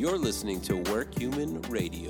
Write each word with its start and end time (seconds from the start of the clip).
You're 0.00 0.16
listening 0.16 0.62
to 0.62 0.76
WorkHuman 0.84 1.68
Radio. 1.68 2.08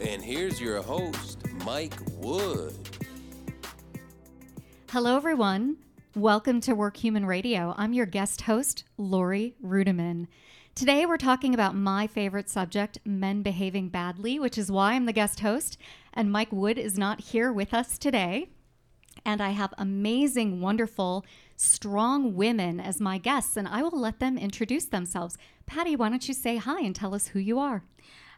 And 0.00 0.22
here's 0.22 0.58
your 0.58 0.80
host, 0.80 1.46
Mike 1.66 1.92
Wood. 2.12 2.72
Hello, 4.88 5.16
everyone. 5.16 5.76
Welcome 6.16 6.62
to 6.62 6.74
WorkHuman 6.74 7.26
Radio. 7.26 7.74
I'm 7.76 7.92
your 7.92 8.06
guest 8.06 8.40
host, 8.40 8.84
Lori 8.96 9.54
Rudiman. 9.62 10.28
Today, 10.74 11.04
we're 11.04 11.18
talking 11.18 11.52
about 11.52 11.74
my 11.74 12.06
favorite 12.06 12.48
subject, 12.48 12.98
men 13.04 13.42
behaving 13.42 13.90
badly, 13.90 14.40
which 14.40 14.56
is 14.56 14.72
why 14.72 14.94
I'm 14.94 15.04
the 15.04 15.12
guest 15.12 15.40
host. 15.40 15.76
And 16.14 16.32
Mike 16.32 16.52
Wood 16.52 16.78
is 16.78 16.96
not 16.96 17.20
here 17.20 17.52
with 17.52 17.74
us 17.74 17.98
today. 17.98 18.48
And 19.26 19.42
I 19.42 19.50
have 19.50 19.74
amazing, 19.76 20.62
wonderful, 20.62 21.26
strong 21.58 22.36
women 22.36 22.78
as 22.78 23.00
my 23.00 23.18
guests, 23.18 23.56
and 23.56 23.66
I 23.66 23.82
will 23.82 23.98
let 23.98 24.20
them 24.20 24.38
introduce 24.38 24.86
themselves. 24.86 25.36
Patty, 25.66 25.96
why 25.96 26.08
don't 26.08 26.26
you 26.28 26.34
say 26.34 26.56
hi 26.56 26.80
and 26.80 26.94
tell 26.94 27.14
us 27.14 27.28
who 27.28 27.40
you 27.40 27.58
are? 27.58 27.82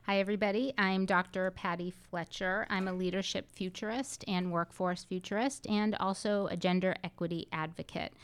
Hi, 0.04 0.18
everybody. 0.18 0.72
I'm 0.78 1.04
Dr. 1.04 1.50
Patty 1.50 1.90
Fletcher. 1.90 2.66
I'm 2.70 2.88
a 2.88 2.94
leadership 2.94 3.52
futurist 3.52 4.24
and 4.26 4.50
workforce 4.50 5.04
futurist, 5.04 5.66
and 5.68 5.94
also 5.96 6.46
a 6.46 6.56
gender 6.56 6.96
equity 7.04 7.46
advocate. 7.52 8.14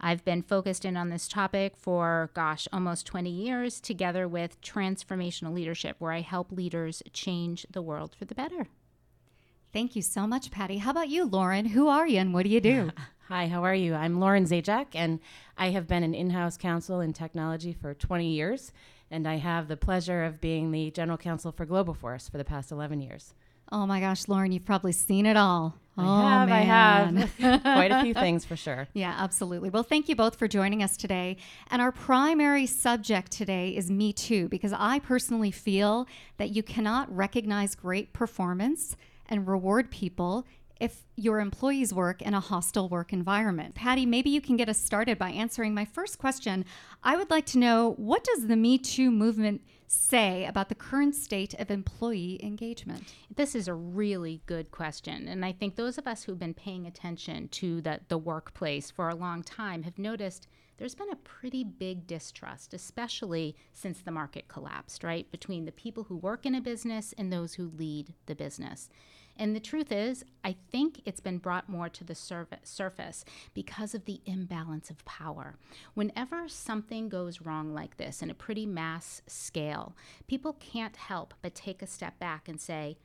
I've 0.00 0.24
been 0.24 0.42
focused 0.42 0.86
in 0.86 0.96
on 0.96 1.10
this 1.10 1.28
topic 1.28 1.76
for, 1.76 2.30
gosh, 2.32 2.66
almost 2.72 3.06
20 3.06 3.28
years, 3.28 3.78
together 3.78 4.26
with 4.26 4.60
Transformational 4.62 5.52
Leadership, 5.54 5.96
where 5.98 6.12
I 6.12 6.22
help 6.22 6.50
leaders 6.50 7.02
change 7.12 7.66
the 7.70 7.82
world 7.82 8.14
for 8.18 8.24
the 8.24 8.34
better. 8.34 8.68
Thank 9.72 9.94
you 9.94 10.02
so 10.02 10.26
much, 10.26 10.50
Patty. 10.50 10.78
How 10.78 10.92
about 10.92 11.10
you, 11.10 11.26
Lauren? 11.26 11.66
Who 11.66 11.88
are 11.88 12.08
you 12.08 12.18
and 12.18 12.32
what 12.32 12.44
do 12.44 12.48
you 12.48 12.62
do? 12.62 12.92
Hi, 13.28 13.48
how 13.48 13.64
are 13.64 13.74
you? 13.74 13.92
I'm 13.92 14.20
Lauren 14.20 14.44
Zajac, 14.44 14.86
and 14.94 15.18
I 15.58 15.70
have 15.70 15.88
been 15.88 16.04
an 16.04 16.14
in 16.14 16.30
house 16.30 16.56
counsel 16.56 17.00
in 17.00 17.12
technology 17.12 17.72
for 17.72 17.92
20 17.92 18.28
years, 18.28 18.70
and 19.10 19.26
I 19.26 19.38
have 19.38 19.66
the 19.66 19.76
pleasure 19.76 20.22
of 20.22 20.40
being 20.40 20.70
the 20.70 20.92
general 20.92 21.18
counsel 21.18 21.50
for 21.50 21.66
Globoforce 21.66 22.30
for 22.30 22.38
the 22.38 22.44
past 22.44 22.70
11 22.70 23.00
years. 23.00 23.34
Oh 23.72 23.84
my 23.84 23.98
gosh, 23.98 24.28
Lauren, 24.28 24.52
you've 24.52 24.64
probably 24.64 24.92
seen 24.92 25.26
it 25.26 25.36
all. 25.36 25.74
I 25.96 26.04
oh, 26.04 26.28
have, 26.28 26.48
man. 26.48 27.28
I 27.40 27.48
have. 27.48 27.62
Quite 27.62 27.90
a 27.90 28.02
few 28.04 28.14
things 28.24 28.44
for 28.44 28.54
sure. 28.54 28.86
Yeah, 28.94 29.16
absolutely. 29.18 29.70
Well, 29.70 29.82
thank 29.82 30.08
you 30.08 30.14
both 30.14 30.36
for 30.36 30.46
joining 30.46 30.84
us 30.84 30.96
today. 30.96 31.36
And 31.68 31.82
our 31.82 31.90
primary 31.90 32.66
subject 32.66 33.32
today 33.32 33.70
is 33.70 33.90
Me 33.90 34.12
Too, 34.12 34.48
because 34.48 34.72
I 34.72 35.00
personally 35.00 35.50
feel 35.50 36.06
that 36.36 36.50
you 36.50 36.62
cannot 36.62 37.12
recognize 37.12 37.74
great 37.74 38.12
performance 38.12 38.94
and 39.28 39.48
reward 39.48 39.90
people 39.90 40.46
if 40.78 41.02
your 41.16 41.40
employees 41.40 41.94
work 41.94 42.20
in 42.20 42.34
a 42.34 42.40
hostile 42.40 42.88
work 42.88 43.12
environment. 43.12 43.74
Patty, 43.74 44.04
maybe 44.04 44.30
you 44.30 44.40
can 44.40 44.56
get 44.56 44.68
us 44.68 44.78
started 44.78 45.18
by 45.18 45.30
answering 45.30 45.74
my 45.74 45.84
first 45.84 46.18
question. 46.18 46.64
I 47.02 47.16
would 47.16 47.30
like 47.30 47.46
to 47.46 47.58
know 47.58 47.94
what 47.96 48.24
does 48.24 48.46
the 48.46 48.56
Me 48.56 48.76
Too 48.78 49.10
movement 49.10 49.62
say 49.86 50.44
about 50.44 50.68
the 50.68 50.74
current 50.74 51.14
state 51.14 51.54
of 51.54 51.70
employee 51.70 52.40
engagement? 52.42 53.14
This 53.34 53.54
is 53.54 53.68
a 53.68 53.74
really 53.74 54.42
good 54.46 54.70
question. 54.70 55.28
And 55.28 55.44
I 55.44 55.52
think 55.52 55.76
those 55.76 55.96
of 55.96 56.06
us 56.06 56.24
who've 56.24 56.38
been 56.38 56.54
paying 56.54 56.86
attention 56.86 57.48
to 57.48 57.80
the, 57.80 58.00
the 58.08 58.18
workplace 58.18 58.90
for 58.90 59.08
a 59.08 59.14
long 59.14 59.42
time 59.42 59.84
have 59.84 59.98
noticed 59.98 60.48
there's 60.78 60.94
been 60.94 61.10
a 61.10 61.16
pretty 61.16 61.64
big 61.64 62.06
distrust, 62.06 62.74
especially 62.74 63.56
since 63.72 64.00
the 64.00 64.10
market 64.10 64.48
collapsed, 64.48 65.02
right? 65.02 65.30
Between 65.30 65.64
the 65.64 65.72
people 65.72 66.04
who 66.04 66.16
work 66.16 66.44
in 66.44 66.54
a 66.54 66.60
business 66.60 67.14
and 67.16 67.32
those 67.32 67.54
who 67.54 67.72
lead 67.76 68.12
the 68.26 68.34
business. 68.34 68.90
And 69.38 69.54
the 69.54 69.60
truth 69.60 69.92
is, 69.92 70.24
I 70.42 70.56
think 70.70 71.02
it's 71.04 71.20
been 71.20 71.38
brought 71.38 71.68
more 71.68 71.88
to 71.90 72.04
the 72.04 72.14
surface 72.14 73.24
because 73.52 73.94
of 73.94 74.06
the 74.06 74.20
imbalance 74.24 74.88
of 74.88 75.04
power. 75.04 75.56
Whenever 75.94 76.48
something 76.48 77.08
goes 77.08 77.42
wrong 77.42 77.74
like 77.74 77.98
this 77.98 78.22
in 78.22 78.30
a 78.30 78.34
pretty 78.34 78.64
mass 78.64 79.22
scale, 79.26 79.94
people 80.26 80.54
can't 80.54 80.96
help 80.96 81.34
but 81.42 81.54
take 81.54 81.82
a 81.82 81.86
step 81.86 82.18
back 82.18 82.48
and 82.48 82.60
say, 82.60 82.96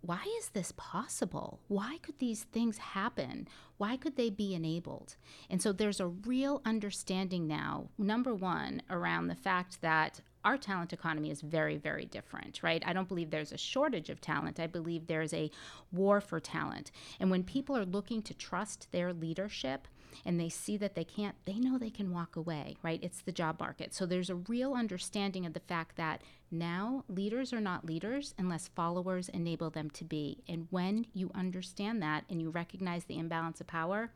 why 0.00 0.24
is 0.38 0.50
this 0.50 0.72
possible? 0.76 1.58
Why 1.66 1.98
could 2.02 2.20
these 2.20 2.44
things 2.44 2.78
happen? 2.78 3.48
Why 3.78 3.96
could 3.96 4.16
they 4.16 4.30
be 4.30 4.54
enabled? 4.54 5.16
And 5.50 5.60
so 5.60 5.72
there's 5.72 5.98
a 5.98 6.06
real 6.06 6.62
understanding 6.64 7.48
now, 7.48 7.88
number 7.98 8.32
one, 8.32 8.82
around 8.88 9.26
the 9.26 9.34
fact 9.34 9.80
that 9.82 10.20
our 10.44 10.56
talent 10.56 10.92
economy 10.92 11.30
is 11.30 11.40
very, 11.40 11.76
very 11.76 12.04
different, 12.04 12.62
right? 12.62 12.82
I 12.86 12.92
don't 12.92 13.08
believe 13.08 13.30
there's 13.30 13.52
a 13.52 13.58
shortage 13.58 14.10
of 14.10 14.20
talent. 14.20 14.60
I 14.60 14.66
believe 14.66 15.06
there's 15.06 15.34
a 15.34 15.50
war 15.92 16.20
for 16.20 16.40
talent. 16.40 16.90
And 17.20 17.30
when 17.30 17.44
people 17.44 17.76
are 17.76 17.84
looking 17.84 18.22
to 18.22 18.34
trust 18.34 18.88
their 18.92 19.12
leadership, 19.12 19.88
and 20.24 20.40
they 20.40 20.48
see 20.48 20.76
that 20.76 20.94
they 20.94 21.04
can't, 21.04 21.36
they 21.44 21.58
know 21.58 21.78
they 21.78 21.90
can 21.90 22.12
walk 22.12 22.36
away, 22.36 22.76
right? 22.82 23.00
It's 23.02 23.20
the 23.20 23.32
job 23.32 23.60
market. 23.60 23.94
So 23.94 24.06
there's 24.06 24.30
a 24.30 24.36
real 24.36 24.74
understanding 24.74 25.46
of 25.46 25.52
the 25.52 25.60
fact 25.60 25.96
that 25.96 26.22
now 26.50 27.04
leaders 27.08 27.52
are 27.52 27.60
not 27.60 27.84
leaders 27.84 28.34
unless 28.38 28.68
followers 28.68 29.28
enable 29.28 29.70
them 29.70 29.90
to 29.90 30.04
be. 30.04 30.42
And 30.48 30.66
when 30.70 31.06
you 31.12 31.30
understand 31.34 32.02
that 32.02 32.24
and 32.28 32.40
you 32.40 32.50
recognize 32.50 33.04
the 33.04 33.18
imbalance 33.18 33.60
of 33.60 33.66
power, 33.66 34.10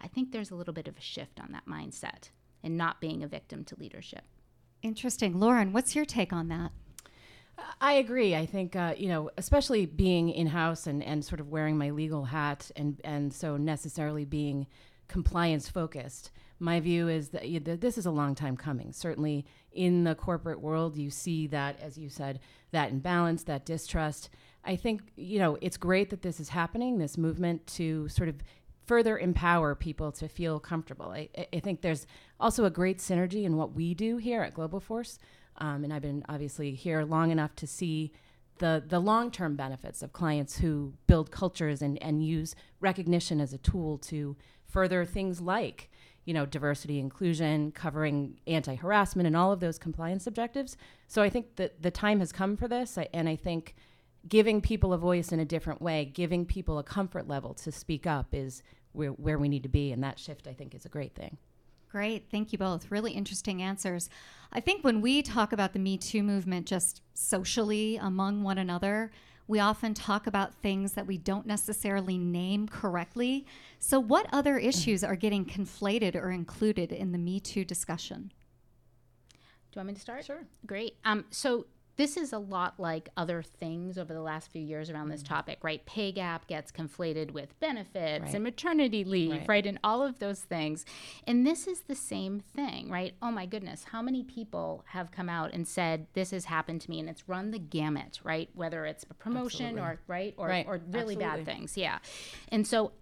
I 0.00 0.08
think 0.08 0.30
there's 0.30 0.50
a 0.50 0.54
little 0.54 0.74
bit 0.74 0.88
of 0.88 0.96
a 0.96 1.02
shift 1.02 1.40
on 1.40 1.52
that 1.52 1.66
mindset 1.66 2.30
and 2.62 2.76
not 2.76 3.00
being 3.00 3.22
a 3.22 3.28
victim 3.28 3.64
to 3.64 3.76
leadership. 3.76 4.24
Interesting. 4.82 5.38
Lauren, 5.38 5.72
what's 5.72 5.94
your 5.94 6.04
take 6.04 6.32
on 6.32 6.48
that? 6.48 6.72
I 7.80 7.94
agree. 7.94 8.34
I 8.34 8.46
think 8.46 8.74
uh, 8.74 8.94
you 8.96 9.08
know, 9.08 9.30
especially 9.36 9.86
being 9.86 10.30
in 10.30 10.46
house 10.46 10.86
and, 10.86 11.02
and 11.02 11.24
sort 11.24 11.40
of 11.40 11.48
wearing 11.48 11.76
my 11.76 11.90
legal 11.90 12.24
hat, 12.24 12.70
and 12.76 13.00
and 13.04 13.32
so 13.32 13.56
necessarily 13.56 14.24
being 14.24 14.66
compliance 15.08 15.68
focused. 15.68 16.30
My 16.58 16.78
view 16.78 17.08
is 17.08 17.30
that 17.30 17.48
you, 17.48 17.58
this 17.58 17.96
is 17.96 18.06
a 18.06 18.10
long 18.10 18.34
time 18.34 18.56
coming. 18.56 18.92
Certainly 18.92 19.46
in 19.72 20.04
the 20.04 20.14
corporate 20.14 20.60
world, 20.60 20.96
you 20.96 21.10
see 21.10 21.46
that, 21.48 21.80
as 21.80 21.96
you 21.96 22.10
said, 22.10 22.38
that 22.70 22.90
imbalance, 22.90 23.44
that 23.44 23.64
distrust. 23.64 24.28
I 24.62 24.76
think, 24.76 25.00
you 25.16 25.38
know, 25.38 25.56
it's 25.62 25.78
great 25.78 26.10
that 26.10 26.20
this 26.20 26.38
is 26.38 26.50
happening, 26.50 26.98
this 26.98 27.16
movement 27.16 27.66
to 27.68 28.08
sort 28.08 28.28
of 28.28 28.36
further 28.90 29.20
empower 29.20 29.76
people 29.76 30.10
to 30.10 30.26
feel 30.26 30.58
comfortable. 30.58 31.12
I, 31.12 31.28
I 31.52 31.60
think 31.60 31.80
there's 31.80 32.08
also 32.40 32.64
a 32.64 32.70
great 32.70 32.98
synergy 32.98 33.44
in 33.44 33.56
what 33.56 33.72
we 33.72 33.94
do 33.94 34.16
here 34.16 34.42
at 34.42 34.52
Globoforce. 34.52 35.18
Um, 35.58 35.84
and 35.84 35.92
I've 35.92 36.02
been 36.02 36.24
obviously 36.28 36.74
here 36.74 37.04
long 37.04 37.30
enough 37.30 37.54
to 37.54 37.68
see 37.68 38.10
the, 38.58 38.82
the 38.84 38.98
long 38.98 39.30
term 39.30 39.54
benefits 39.54 40.02
of 40.02 40.12
clients 40.12 40.58
who 40.58 40.94
build 41.06 41.30
cultures 41.30 41.82
and, 41.82 42.02
and 42.02 42.26
use 42.26 42.56
recognition 42.80 43.40
as 43.40 43.52
a 43.52 43.58
tool 43.58 43.96
to 43.98 44.36
further 44.66 45.04
things 45.04 45.40
like 45.40 45.88
you 46.24 46.34
know 46.34 46.44
diversity 46.44 46.98
inclusion 46.98 47.70
covering 47.70 48.38
anti-harassment 48.48 49.24
and 49.24 49.36
all 49.36 49.52
of 49.52 49.60
those 49.60 49.78
compliance 49.78 50.26
objectives 50.26 50.76
so 51.08 51.22
i 51.22 51.30
think 51.30 51.56
that 51.56 51.82
the 51.82 51.90
time 51.90 52.20
has 52.20 52.30
come 52.30 52.56
for 52.56 52.68
this 52.68 52.98
and 53.14 53.28
i 53.28 53.34
think 53.34 53.74
giving 54.28 54.60
people 54.60 54.92
a 54.92 54.98
voice 54.98 55.32
in 55.32 55.40
a 55.40 55.44
different 55.46 55.80
way 55.80 56.04
giving 56.04 56.44
people 56.44 56.78
a 56.78 56.84
comfort 56.84 57.26
level 57.26 57.54
to 57.54 57.72
speak 57.72 58.06
up 58.06 58.34
is 58.34 58.62
where, 58.92 59.10
where 59.10 59.38
we 59.38 59.48
need 59.48 59.62
to 59.62 59.68
be 59.68 59.92
and 59.92 60.02
that 60.02 60.18
shift 60.18 60.46
i 60.46 60.52
think 60.52 60.74
is 60.74 60.84
a 60.84 60.88
great 60.88 61.14
thing 61.14 61.36
Great. 61.90 62.26
Thank 62.30 62.52
you 62.52 62.58
both. 62.58 62.88
Really 62.92 63.10
interesting 63.12 63.62
answers. 63.62 64.08
I 64.52 64.60
think 64.60 64.84
when 64.84 65.00
we 65.00 65.22
talk 65.22 65.52
about 65.52 65.72
the 65.72 65.80
Me 65.80 65.98
Too 65.98 66.22
movement 66.22 66.66
just 66.66 67.02
socially 67.14 67.96
among 67.96 68.44
one 68.44 68.58
another, 68.58 69.10
we 69.48 69.58
often 69.58 69.94
talk 69.94 70.28
about 70.28 70.54
things 70.54 70.92
that 70.92 71.08
we 71.08 71.18
don't 71.18 71.46
necessarily 71.46 72.16
name 72.16 72.68
correctly. 72.68 73.44
So, 73.80 73.98
what 73.98 74.28
other 74.32 74.56
issues 74.56 75.02
are 75.02 75.16
getting 75.16 75.44
conflated 75.44 76.14
or 76.14 76.30
included 76.30 76.92
in 76.92 77.10
the 77.10 77.18
Me 77.18 77.40
Too 77.40 77.64
discussion? 77.64 78.32
Do 79.32 79.36
you 79.76 79.80
want 79.80 79.88
me 79.88 79.94
to 79.94 80.00
start? 80.00 80.24
Sure. 80.24 80.44
Great. 80.66 80.96
Um, 81.04 81.24
so, 81.30 81.66
this 81.96 82.16
is 82.16 82.32
a 82.32 82.38
lot 82.38 82.78
like 82.78 83.08
other 83.16 83.42
things 83.42 83.98
over 83.98 84.12
the 84.12 84.22
last 84.22 84.50
few 84.50 84.62
years 84.62 84.90
around 84.90 85.08
this 85.08 85.22
mm. 85.22 85.28
topic, 85.28 85.58
right? 85.62 85.84
Pay 85.86 86.12
gap 86.12 86.46
gets 86.46 86.72
conflated 86.72 87.32
with 87.32 87.58
benefits 87.60 88.24
right. 88.24 88.34
and 88.34 88.44
maternity 88.44 89.04
leave, 89.04 89.30
right. 89.30 89.48
right. 89.48 89.66
And 89.66 89.78
all 89.84 90.02
of 90.02 90.18
those 90.18 90.40
things. 90.40 90.84
And 91.26 91.46
this 91.46 91.66
is 91.66 91.82
the 91.82 91.94
same 91.94 92.40
thing, 92.40 92.88
right? 92.90 93.14
Oh 93.20 93.30
my 93.30 93.46
goodness, 93.46 93.84
how 93.92 94.02
many 94.02 94.22
people 94.22 94.84
have 94.88 95.10
come 95.10 95.28
out 95.28 95.52
and 95.52 95.66
said, 95.66 96.06
This 96.14 96.30
has 96.30 96.46
happened 96.46 96.80
to 96.82 96.90
me? 96.90 97.00
And 97.00 97.08
it's 97.08 97.28
run 97.28 97.50
the 97.50 97.58
gamut, 97.58 98.20
right? 98.24 98.48
Whether 98.54 98.86
it's 98.86 99.04
a 99.10 99.14
promotion 99.14 99.78
Absolutely. 99.78 99.90
or, 99.90 100.00
right? 100.06 100.34
Or, 100.36 100.48
right. 100.48 100.66
or 100.66 100.80
really 100.90 101.16
Absolutely. 101.16 101.16
bad 101.16 101.44
things. 101.44 101.76
Yeah. 101.76 101.98
And 102.48 102.66
so 102.66 102.92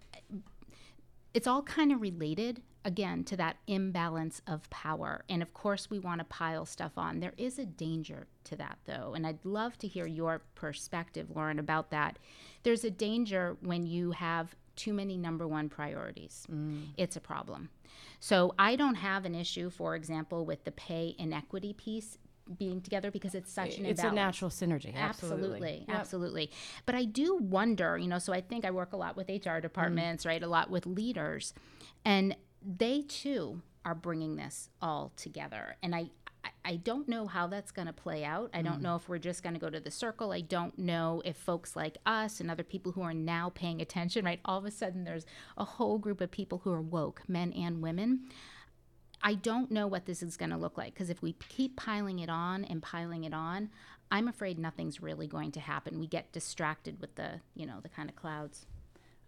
it's 1.35 1.47
all 1.47 1.63
kind 1.63 1.93
of 1.93 2.01
related 2.01 2.63
again 2.85 3.25
to 3.25 3.37
that 3.37 3.57
imbalance 3.67 4.41
of 4.47 4.69
power. 4.71 5.25
And 5.29 5.43
of 5.43 5.53
course, 5.53 5.91
we 5.91 5.99
want 5.99 6.21
to 6.21 6.25
pile 6.25 6.65
stuff 6.65 6.93
on. 6.97 7.21
There 7.21 7.35
is 7.37 7.59
a 7.59 7.67
danger 7.67 8.27
to 8.45 8.57
that, 8.57 8.79
though. 8.87 9.15
And 9.15 9.27
I'd 9.27 9.45
love 9.45 9.77
to 9.79 9.89
hear 9.89 10.07
your 10.07 10.43
perspective, 10.55 11.29
Lauren, 11.35 11.59
about 11.59 11.91
that. 11.91 12.19
There's 12.63 12.85
a 12.85 12.91
danger 12.91 13.57
when 13.61 13.87
you 13.87 14.13
have 14.13 14.55
too 14.77 14.93
many 14.93 15.17
number 15.17 15.47
one 15.47 15.69
priorities. 15.69 16.47
Mm. 16.51 16.87
It's 16.97 17.17
a 17.17 17.21
problem. 17.21 17.69
So 18.21 18.55
I 18.59 18.77
don't 18.77 18.95
have 18.95 19.25
an 19.25 19.35
issue, 19.35 19.71
for 19.71 19.97
example, 19.97 20.47
with 20.47 20.65
the 20.65 20.73
pay 20.73 21.15
inequity 21.19 21.73
piece 21.73 22.19
being 22.57 22.81
together 22.81 23.11
because 23.11 23.35
it's 23.35 23.53
such 23.53 23.77
an 23.77 23.85
it's 23.85 24.01
imbalance. 24.01 24.13
a 24.13 24.15
natural 24.15 24.51
synergy 24.51 24.95
absolutely 24.95 24.97
absolutely, 24.97 25.85
yep. 25.87 25.99
absolutely. 25.99 26.51
but 26.87 26.95
i 26.95 27.05
do 27.05 27.37
wonder 27.37 27.99
you 27.99 28.09
know 28.09 28.19
so 28.19 28.33
i 28.33 28.41
think 28.41 28.65
i 28.65 28.71
work 28.71 28.95
a 28.95 28.97
lot 28.97 29.19
with 29.19 29.29
hr 29.29 29.59
departments 29.59 30.25
mm. 30.25 30.29
right 30.29 30.43
a 30.43 30.47
lot 30.47 30.71
with 30.71 30.87
leaders 30.87 31.53
and 32.07 32.35
they 32.63 33.03
too 33.03 33.63
are 33.85 33.95
bringing 33.95 34.37
this 34.37 34.69
all 34.83 35.13
together. 35.17 35.77
And 35.83 35.95
I, 35.95 36.11
I 36.65 36.77
don't 36.77 37.09
know 37.09 37.27
how 37.27 37.47
that's 37.47 37.71
going 37.71 37.87
to 37.87 37.93
play 37.93 38.25
out. 38.25 38.51
I 38.53 38.61
Mm. 38.61 38.65
don't 38.65 38.83
know 38.83 38.97
if 38.97 39.09
we're 39.09 39.19
just 39.19 39.43
going 39.43 39.55
to 39.55 39.61
go 39.61 39.71
to 39.71 39.81
the 39.81 39.91
circle. 39.91 40.33
I 40.33 40.41
don't 40.41 40.79
know 40.79 41.23
if 41.25 41.37
folks 41.37 41.75
like 41.77 41.97
us 42.05 42.41
and 42.41 42.51
other 42.51 42.63
people 42.65 42.93
who 42.93 43.03
are 43.03 43.15
now 43.15 43.51
paying 43.55 43.81
attention, 43.81 44.25
right? 44.25 44.41
All 44.45 44.59
of 44.59 44.65
a 44.65 44.71
sudden, 44.71 45.05
there's 45.05 45.27
a 45.57 45.65
whole 45.65 45.99
group 45.99 46.21
of 46.21 46.31
people 46.31 46.59
who 46.65 46.73
are 46.73 46.81
woke, 46.83 47.23
men 47.29 47.53
and 47.53 47.81
women. 47.83 48.29
I 49.23 49.35
don't 49.35 49.71
know 49.71 49.87
what 49.87 50.07
this 50.07 50.23
is 50.23 50.37
going 50.37 50.51
to 50.51 50.57
look 50.57 50.77
like 50.79 50.95
because 50.95 51.11
if 51.11 51.23
we 51.23 51.33
keep 51.49 51.77
piling 51.77 52.19
it 52.21 52.29
on 52.29 52.65
and 52.65 52.83
piling 52.83 53.25
it 53.25 53.35
on, 53.35 53.71
I'm 54.11 54.29
afraid 54.29 54.59
nothing's 54.59 55.03
really 55.03 55.27
going 55.27 55.53
to 55.53 55.61
happen. 55.61 55.99
We 55.99 56.07
get 56.07 56.33
distracted 56.33 57.01
with 57.01 57.15
the, 57.17 57.41
you 57.55 57.67
know, 57.67 57.81
the 57.83 57.89
kind 57.89 58.09
of 58.09 58.17
clouds. 58.17 58.67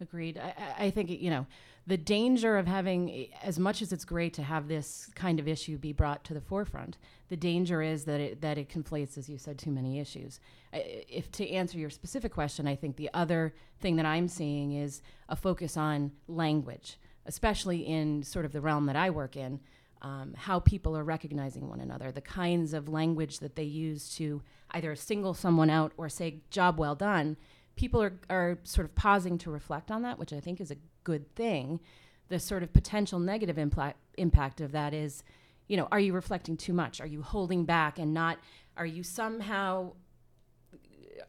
Agreed. 0.00 0.38
I, 0.38 0.54
I- 0.86 0.90
think, 0.90 1.10
you 1.10 1.30
know, 1.30 1.46
the 1.86 1.96
danger 1.96 2.56
of 2.56 2.66
having, 2.66 3.28
as 3.42 3.58
much 3.58 3.82
as 3.82 3.92
it's 3.92 4.04
great 4.04 4.32
to 4.34 4.42
have 4.42 4.68
this 4.68 5.10
kind 5.14 5.40
of 5.40 5.48
issue 5.48 5.76
be 5.78 5.92
brought 5.92 6.24
to 6.24 6.34
the 6.34 6.40
forefront, 6.40 6.96
the 7.28 7.36
danger 7.36 7.82
is 7.82 8.04
that 8.04 8.20
it, 8.20 8.40
that 8.40 8.58
it 8.58 8.68
conflates, 8.68 9.18
as 9.18 9.28
you 9.28 9.38
said, 9.38 9.58
too 9.58 9.70
many 9.70 9.98
issues. 9.98 10.40
I- 10.72 11.04
If 11.08 11.30
to 11.32 11.48
answer 11.50 11.78
your 11.78 11.90
specific 11.90 12.32
question, 12.32 12.66
I 12.66 12.76
think 12.76 12.96
the 12.96 13.10
other 13.12 13.54
thing 13.80 13.96
that 13.96 14.06
I'm 14.06 14.28
seeing 14.28 14.72
is 14.72 15.02
a 15.28 15.36
focus 15.36 15.76
on 15.76 16.12
language, 16.28 16.98
especially 17.26 17.86
in 17.86 18.22
sort 18.22 18.44
of 18.44 18.52
the 18.52 18.60
realm 18.60 18.86
that 18.86 18.96
I 18.96 19.10
work 19.10 19.36
in, 19.36 19.60
um, 20.02 20.32
how 20.34 20.60
people 20.60 20.96
are 20.96 21.04
recognizing 21.04 21.68
one 21.68 21.80
another, 21.80 22.10
the 22.10 22.22
kinds 22.22 22.72
of 22.72 22.88
language 22.88 23.40
that 23.40 23.54
they 23.56 23.64
use 23.64 24.14
to 24.16 24.40
either 24.70 24.94
single 24.94 25.34
someone 25.34 25.68
out 25.68 25.92
or 25.98 26.08
say, 26.08 26.40
job 26.50 26.78
well 26.78 26.94
done 26.94 27.36
people 27.76 28.02
are, 28.02 28.18
are 28.28 28.58
sort 28.64 28.84
of 28.84 28.94
pausing 28.94 29.38
to 29.38 29.50
reflect 29.50 29.90
on 29.90 30.02
that, 30.02 30.18
which 30.18 30.32
I 30.32 30.40
think 30.40 30.60
is 30.60 30.70
a 30.70 30.76
good 31.04 31.34
thing. 31.34 31.80
The 32.28 32.38
sort 32.38 32.62
of 32.62 32.72
potential 32.72 33.18
negative 33.18 33.56
impla- 33.56 33.94
impact 34.18 34.60
of 34.60 34.72
that 34.72 34.94
is, 34.94 35.22
you 35.66 35.76
know, 35.76 35.88
are 35.90 36.00
you 36.00 36.12
reflecting 36.12 36.56
too 36.56 36.72
much? 36.72 37.00
Are 37.00 37.06
you 37.06 37.22
holding 37.22 37.64
back 37.64 37.98
and 37.98 38.12
not, 38.12 38.38
are 38.76 38.86
you 38.86 39.02
somehow 39.02 39.92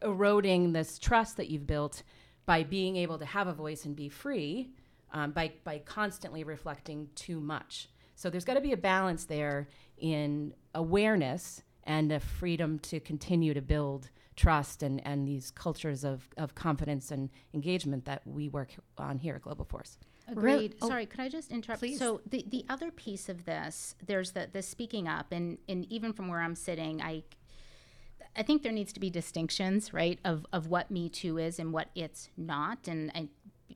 eroding 0.01 0.73
this 0.73 0.99
trust 0.99 1.37
that 1.37 1.49
you've 1.49 1.67
built 1.67 2.03
by 2.45 2.63
being 2.63 2.95
able 2.95 3.17
to 3.19 3.25
have 3.25 3.47
a 3.47 3.53
voice 3.53 3.85
and 3.85 3.95
be 3.95 4.09
free 4.09 4.71
um, 5.13 5.31
by, 5.31 5.51
by 5.63 5.79
constantly 5.79 6.43
reflecting 6.43 7.09
too 7.15 7.39
much? 7.39 7.89
So 8.15 8.29
there's 8.29 8.45
got 8.45 8.53
to 8.55 8.61
be 8.61 8.73
a 8.73 8.77
balance 8.77 9.25
there 9.25 9.67
in 9.97 10.53
awareness 10.75 11.63
and 11.83 12.11
a 12.11 12.19
freedom 12.19 12.77
to 12.79 12.99
continue 12.99 13.53
to 13.53 13.61
build 13.61 14.09
trust 14.35 14.83
and, 14.83 15.05
and 15.05 15.27
these 15.27 15.51
cultures 15.51 16.03
of, 16.03 16.29
of 16.37 16.55
confidence 16.55 17.11
and 17.11 17.29
engagement 17.53 18.05
that 18.05 18.21
we 18.25 18.49
work 18.49 18.69
on 18.97 19.19
here 19.19 19.35
at 19.35 19.41
Globoforce. 19.41 19.97
Agreed. 20.27 20.75
oh, 20.81 20.87
Sorry, 20.87 21.05
could 21.05 21.19
I 21.19 21.29
just 21.29 21.51
interrupt? 21.51 21.81
please. 21.81 21.99
So 21.99 22.21
the 22.25 22.45
the 22.47 22.65
other 22.69 22.91
piece 22.91 23.27
of 23.27 23.45
this, 23.45 23.95
there's 24.05 24.31
the 24.31 24.47
the 24.51 24.61
speaking 24.61 25.07
up, 25.07 25.31
and 25.31 25.57
and 25.67 25.85
even 25.91 26.13
from 26.13 26.27
where 26.27 26.41
I'm 26.41 26.55
sitting, 26.55 27.01
I. 27.01 27.23
I 28.33 28.43
think 28.43 28.63
there 28.63 28.71
needs 28.71 28.93
to 28.93 29.01
be 29.01 29.09
distinctions, 29.09 29.91
right, 29.91 30.17
of, 30.23 30.45
of 30.53 30.67
what 30.67 30.89
Me 30.89 31.09
Too 31.09 31.37
is 31.37 31.59
and 31.59 31.73
what 31.73 31.89
it's 31.95 32.29
not. 32.37 32.87
And 32.87 33.11
I, 33.13 33.27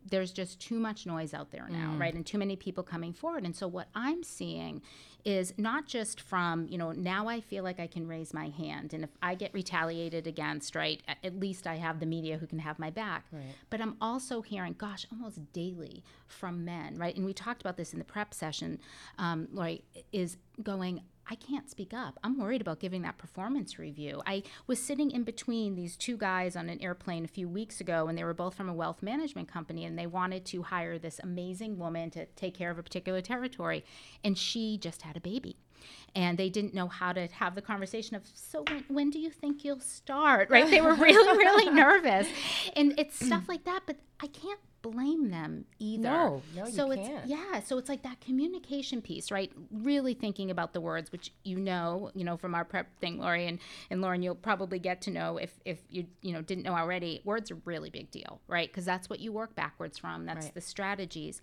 there's 0.09 0.31
just 0.31 0.61
too 0.61 0.79
much 0.79 1.05
noise 1.05 1.33
out 1.33 1.51
there 1.51 1.67
now, 1.69 1.91
mm. 1.91 1.99
right? 1.99 2.13
And 2.13 2.25
too 2.25 2.37
many 2.37 2.55
people 2.55 2.81
coming 2.81 3.11
forward. 3.11 3.43
And 3.43 3.53
so 3.53 3.67
what 3.67 3.89
I'm 3.93 4.23
seeing 4.23 4.81
is 5.25 5.53
not 5.57 5.87
just 5.87 6.21
from, 6.21 6.67
you 6.69 6.77
know, 6.77 6.91
now 6.91 7.27
I 7.27 7.41
feel 7.41 7.63
like 7.63 7.79
I 7.79 7.87
can 7.87 8.07
raise 8.07 8.31
my 8.31 8.49
hand. 8.49 8.93
And 8.93 9.03
if 9.03 9.09
I 9.23 9.33
get 9.33 9.51
retaliated 9.53 10.27
against, 10.27 10.75
right, 10.75 11.01
at 11.23 11.39
least 11.39 11.65
I 11.65 11.75
have 11.77 11.99
the 11.99 12.05
media 12.05 12.37
who 12.37 12.45
can 12.45 12.59
have 12.59 12.77
my 12.77 12.91
back. 12.91 13.25
Right. 13.31 13.43
But 13.71 13.81
I'm 13.81 13.97
also 13.99 14.41
hearing, 14.41 14.75
gosh, 14.77 15.07
almost 15.11 15.51
daily 15.51 16.03
from 16.27 16.63
men, 16.63 16.95
right? 16.97 17.15
And 17.15 17.25
we 17.25 17.33
talked 17.33 17.61
about 17.61 17.75
this 17.75 17.91
in 17.91 17.99
the 17.99 18.05
prep 18.05 18.35
session, 18.35 18.79
um, 19.17 19.47
Lori, 19.51 19.83
is 20.11 20.37
going, 20.61 21.01
I 21.29 21.35
can't 21.35 21.69
speak 21.69 21.93
up. 21.93 22.19
I'm 22.23 22.39
worried 22.39 22.61
about 22.61 22.79
giving 22.79 23.01
that 23.01 23.17
performance 23.17 23.79
review. 23.79 24.21
I 24.25 24.43
was 24.67 24.79
sitting 24.79 25.11
in 25.11 25.23
between 25.23 25.75
these 25.75 25.97
two 25.97 26.17
guys 26.17 26.55
on 26.55 26.69
an 26.69 26.81
airplane 26.81 27.25
a 27.25 27.27
few 27.27 27.49
weeks 27.49 27.81
ago, 27.81 28.07
and 28.07 28.17
they 28.17 28.23
were 28.23 28.33
both 28.33 28.53
from 28.53 28.69
a 28.69 28.73
wealth 28.73 29.01
management 29.01 29.47
company, 29.47 29.85
and 29.85 29.97
they 29.97 30.07
wanted 30.07 30.45
to 30.45 30.63
hire 30.63 30.99
this 30.99 31.19
amazing 31.19 31.79
woman 31.79 32.11
to 32.11 32.25
take 32.35 32.53
care 32.55 32.69
of 32.69 32.77
a 32.77 32.83
particular 32.83 33.21
territory. 33.21 33.83
And 34.23 34.37
she 34.37 34.77
just 34.77 35.01
had 35.01 35.17
a 35.17 35.21
baby. 35.21 35.57
And 36.15 36.37
they 36.37 36.49
didn't 36.49 36.73
know 36.73 36.87
how 36.87 37.11
to 37.11 37.27
have 37.27 37.55
the 37.55 37.61
conversation 37.61 38.15
of, 38.15 38.23
so 38.33 38.63
when, 38.69 38.85
when 38.87 39.09
do 39.09 39.19
you 39.19 39.29
think 39.29 39.65
you'll 39.65 39.79
start? 39.79 40.49
Right? 40.49 40.69
They 40.69 40.81
were 40.81 40.95
really, 40.95 41.37
really 41.37 41.69
nervous. 41.73 42.27
And 42.75 42.93
it's 42.97 43.23
stuff 43.25 43.43
like 43.47 43.65
that, 43.65 43.81
but 43.85 43.97
I 44.21 44.27
can't 44.27 44.59
blame 44.91 45.29
them 45.31 45.65
either. 45.79 46.03
No, 46.03 46.41
no, 46.55 46.65
you 46.65 46.71
so 46.71 46.91
it's 46.91 47.07
can't. 47.07 47.25
yeah, 47.27 47.59
so 47.61 47.77
it's 47.77 47.89
like 47.89 48.03
that 48.03 48.21
communication 48.21 49.01
piece, 49.01 49.31
right? 49.31 49.51
Really 49.71 50.13
thinking 50.13 50.51
about 50.51 50.73
the 50.73 50.81
words, 50.81 51.11
which 51.11 51.31
you 51.43 51.57
know, 51.57 52.11
you 52.15 52.23
know, 52.23 52.37
from 52.37 52.53
our 52.55 52.63
prep 52.65 52.87
thing, 52.99 53.19
Lori 53.19 53.47
and, 53.47 53.59
and 53.89 54.01
Lauren, 54.01 54.21
you'll 54.21 54.35
probably 54.35 54.79
get 54.79 55.01
to 55.01 55.11
know 55.11 55.37
if 55.37 55.53
if 55.65 55.79
you 55.89 56.05
you 56.21 56.33
know 56.33 56.41
didn't 56.41 56.63
know 56.63 56.73
already. 56.75 57.21
Words 57.23 57.51
are 57.51 57.57
really 57.65 57.89
big 57.89 58.11
deal, 58.11 58.41
right? 58.47 58.69
Because 58.69 58.85
that's 58.85 59.09
what 59.09 59.19
you 59.19 59.31
work 59.31 59.55
backwards 59.55 59.97
from. 59.97 60.25
That's 60.25 60.45
Right. 60.45 60.53
the 60.53 60.61
strategies, 60.61 61.41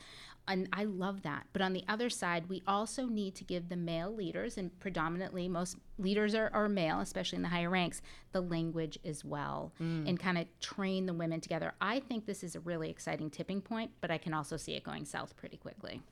and 0.49 0.69
I 0.73 0.85
love 0.85 1.23
that. 1.23 1.47
But 1.53 1.63
on 1.63 1.73
the 1.73 1.85
other 1.89 2.11
side, 2.11 2.49
we 2.49 2.63
also 2.67 3.07
need 3.07 3.35
to 3.37 3.45
give 3.45 3.69
the 3.69 3.77
male 3.77 4.15
leaders, 4.15 4.59
and 4.59 4.77
predominantly 4.81 5.49
most 5.49 5.77
leaders 5.99 6.35
are, 6.35 6.51
are 6.53 6.69
male, 6.69 7.01
especially 7.01 7.37
in 7.37 7.43
the 7.43 7.49
higher 7.49 7.71
ranks, 7.71 8.03
the 8.33 8.41
language 8.41 8.99
as 9.05 9.25
well, 9.25 9.73
mm. 9.81 10.09
and 10.09 10.19
kind 10.19 10.39
of 10.39 10.47
train 10.61 11.07
the 11.07 11.15
women 11.15 11.41
together. 11.41 11.75
I 11.81 12.01
think 12.01 12.27
this 12.27 12.43
is 12.43 12.57
a 12.57 12.61
really 12.61 12.91
exciting 12.91 13.31
tipping 13.31 13.61
point, 13.61 13.93
but 14.01 14.11
I 14.11 14.19
can 14.19 14.35
also 14.35 14.57
see 14.57 14.73
it 14.73 14.83
going 14.83 15.05
south 15.05 15.37
pretty 15.37 15.57
quickly. 15.57 16.03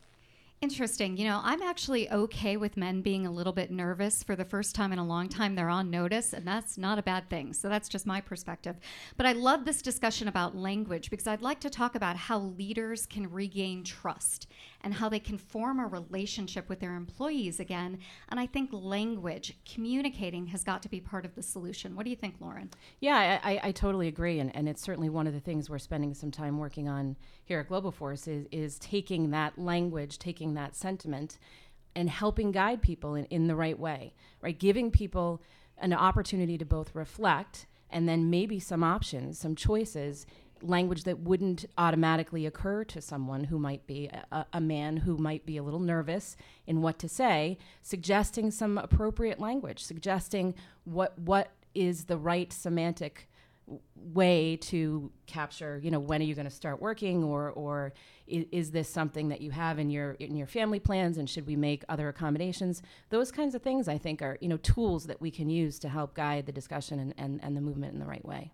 Interesting. 0.62 1.16
You 1.16 1.24
know, 1.24 1.40
I'm 1.42 1.62
actually 1.62 2.10
okay 2.10 2.58
with 2.58 2.76
men 2.76 3.00
being 3.00 3.26
a 3.26 3.30
little 3.30 3.54
bit 3.54 3.70
nervous 3.70 4.22
for 4.22 4.36
the 4.36 4.44
first 4.44 4.74
time 4.74 4.92
in 4.92 4.98
a 4.98 5.06
long 5.06 5.26
time. 5.26 5.54
They're 5.54 5.70
on 5.70 5.88
notice, 5.88 6.34
and 6.34 6.46
that's 6.46 6.76
not 6.76 6.98
a 6.98 7.02
bad 7.02 7.30
thing. 7.30 7.54
So 7.54 7.70
that's 7.70 7.88
just 7.88 8.04
my 8.04 8.20
perspective. 8.20 8.76
But 9.16 9.24
I 9.24 9.32
love 9.32 9.64
this 9.64 9.80
discussion 9.80 10.28
about 10.28 10.54
language 10.54 11.08
because 11.08 11.26
I'd 11.26 11.40
like 11.40 11.60
to 11.60 11.70
talk 11.70 11.94
about 11.94 12.16
how 12.16 12.40
leaders 12.40 13.06
can 13.06 13.32
regain 13.32 13.84
trust 13.84 14.48
and 14.82 14.94
how 14.94 15.08
they 15.08 15.18
can 15.18 15.38
form 15.38 15.78
a 15.78 15.86
relationship 15.86 16.68
with 16.68 16.80
their 16.80 16.94
employees 16.94 17.60
again. 17.60 17.98
And 18.28 18.40
I 18.40 18.46
think 18.46 18.70
language, 18.72 19.58
communicating, 19.70 20.46
has 20.46 20.64
got 20.64 20.82
to 20.82 20.88
be 20.88 21.00
part 21.00 21.24
of 21.24 21.34
the 21.34 21.42
solution. 21.42 21.94
What 21.94 22.04
do 22.04 22.10
you 22.10 22.16
think, 22.16 22.36
Lauren? 22.40 22.70
Yeah, 23.00 23.40
I, 23.42 23.52
I, 23.52 23.60
I 23.64 23.72
totally 23.72 24.08
agree, 24.08 24.38
and, 24.38 24.54
and 24.54 24.68
it's 24.68 24.82
certainly 24.82 25.08
one 25.08 25.26
of 25.26 25.34
the 25.34 25.40
things 25.40 25.68
we're 25.68 25.78
spending 25.78 26.14
some 26.14 26.30
time 26.30 26.58
working 26.58 26.88
on 26.88 27.16
here 27.44 27.60
at 27.60 27.68
Globoforce 27.68 28.26
is, 28.28 28.46
is 28.50 28.78
taking 28.78 29.30
that 29.30 29.58
language, 29.58 30.18
taking 30.18 30.54
that 30.54 30.74
sentiment, 30.76 31.38
and 31.94 32.08
helping 32.08 32.52
guide 32.52 32.82
people 32.82 33.14
in, 33.14 33.24
in 33.26 33.46
the 33.46 33.56
right 33.56 33.78
way, 33.78 34.14
right? 34.40 34.58
Giving 34.58 34.90
people 34.90 35.42
an 35.78 35.92
opportunity 35.92 36.56
to 36.58 36.64
both 36.64 36.94
reflect 36.94 37.66
and 37.90 38.08
then 38.08 38.30
maybe 38.30 38.60
some 38.60 38.84
options, 38.84 39.38
some 39.38 39.56
choices, 39.56 40.26
language 40.62 41.04
that 41.04 41.20
wouldn't 41.20 41.64
automatically 41.78 42.46
occur 42.46 42.84
to 42.84 43.00
someone 43.00 43.44
who 43.44 43.58
might 43.58 43.86
be 43.86 44.10
a, 44.32 44.46
a 44.52 44.60
man 44.60 44.98
who 44.98 45.16
might 45.16 45.46
be 45.46 45.56
a 45.56 45.62
little 45.62 45.80
nervous 45.80 46.36
in 46.66 46.82
what 46.82 46.98
to 46.98 47.08
say, 47.08 47.58
suggesting 47.82 48.50
some 48.50 48.78
appropriate 48.78 49.40
language, 49.40 49.82
suggesting 49.82 50.54
what 50.84 51.18
what 51.18 51.52
is 51.74 52.04
the 52.04 52.16
right 52.16 52.52
semantic 52.52 53.28
way 53.94 54.56
to 54.56 55.12
capture 55.26 55.80
you 55.82 55.92
know 55.92 56.00
when 56.00 56.20
are 56.20 56.24
you 56.24 56.34
going 56.34 56.48
to 56.48 56.50
start 56.50 56.80
working 56.82 57.22
or 57.22 57.50
or 57.50 57.92
is, 58.26 58.44
is 58.50 58.70
this 58.72 58.88
something 58.88 59.28
that 59.28 59.40
you 59.40 59.52
have 59.52 59.78
in 59.78 59.90
your 59.90 60.12
in 60.12 60.36
your 60.36 60.46
family 60.46 60.80
plans 60.80 61.18
and 61.18 61.30
should 61.30 61.46
we 61.46 61.54
make 61.54 61.84
other 61.88 62.08
accommodations? 62.08 62.82
Those 63.10 63.30
kinds 63.30 63.54
of 63.54 63.62
things 63.62 63.86
i 63.86 63.96
think 63.96 64.22
are 64.22 64.38
you 64.40 64.48
know 64.48 64.56
tools 64.56 65.04
that 65.06 65.20
we 65.20 65.30
can 65.30 65.48
use 65.48 65.78
to 65.80 65.88
help 65.88 66.14
guide 66.14 66.46
the 66.46 66.52
discussion 66.52 66.98
and, 66.98 67.14
and, 67.16 67.40
and 67.44 67.56
the 67.56 67.60
movement 67.60 67.92
in 67.92 68.00
the 68.00 68.06
right 68.06 68.24
way 68.24 68.50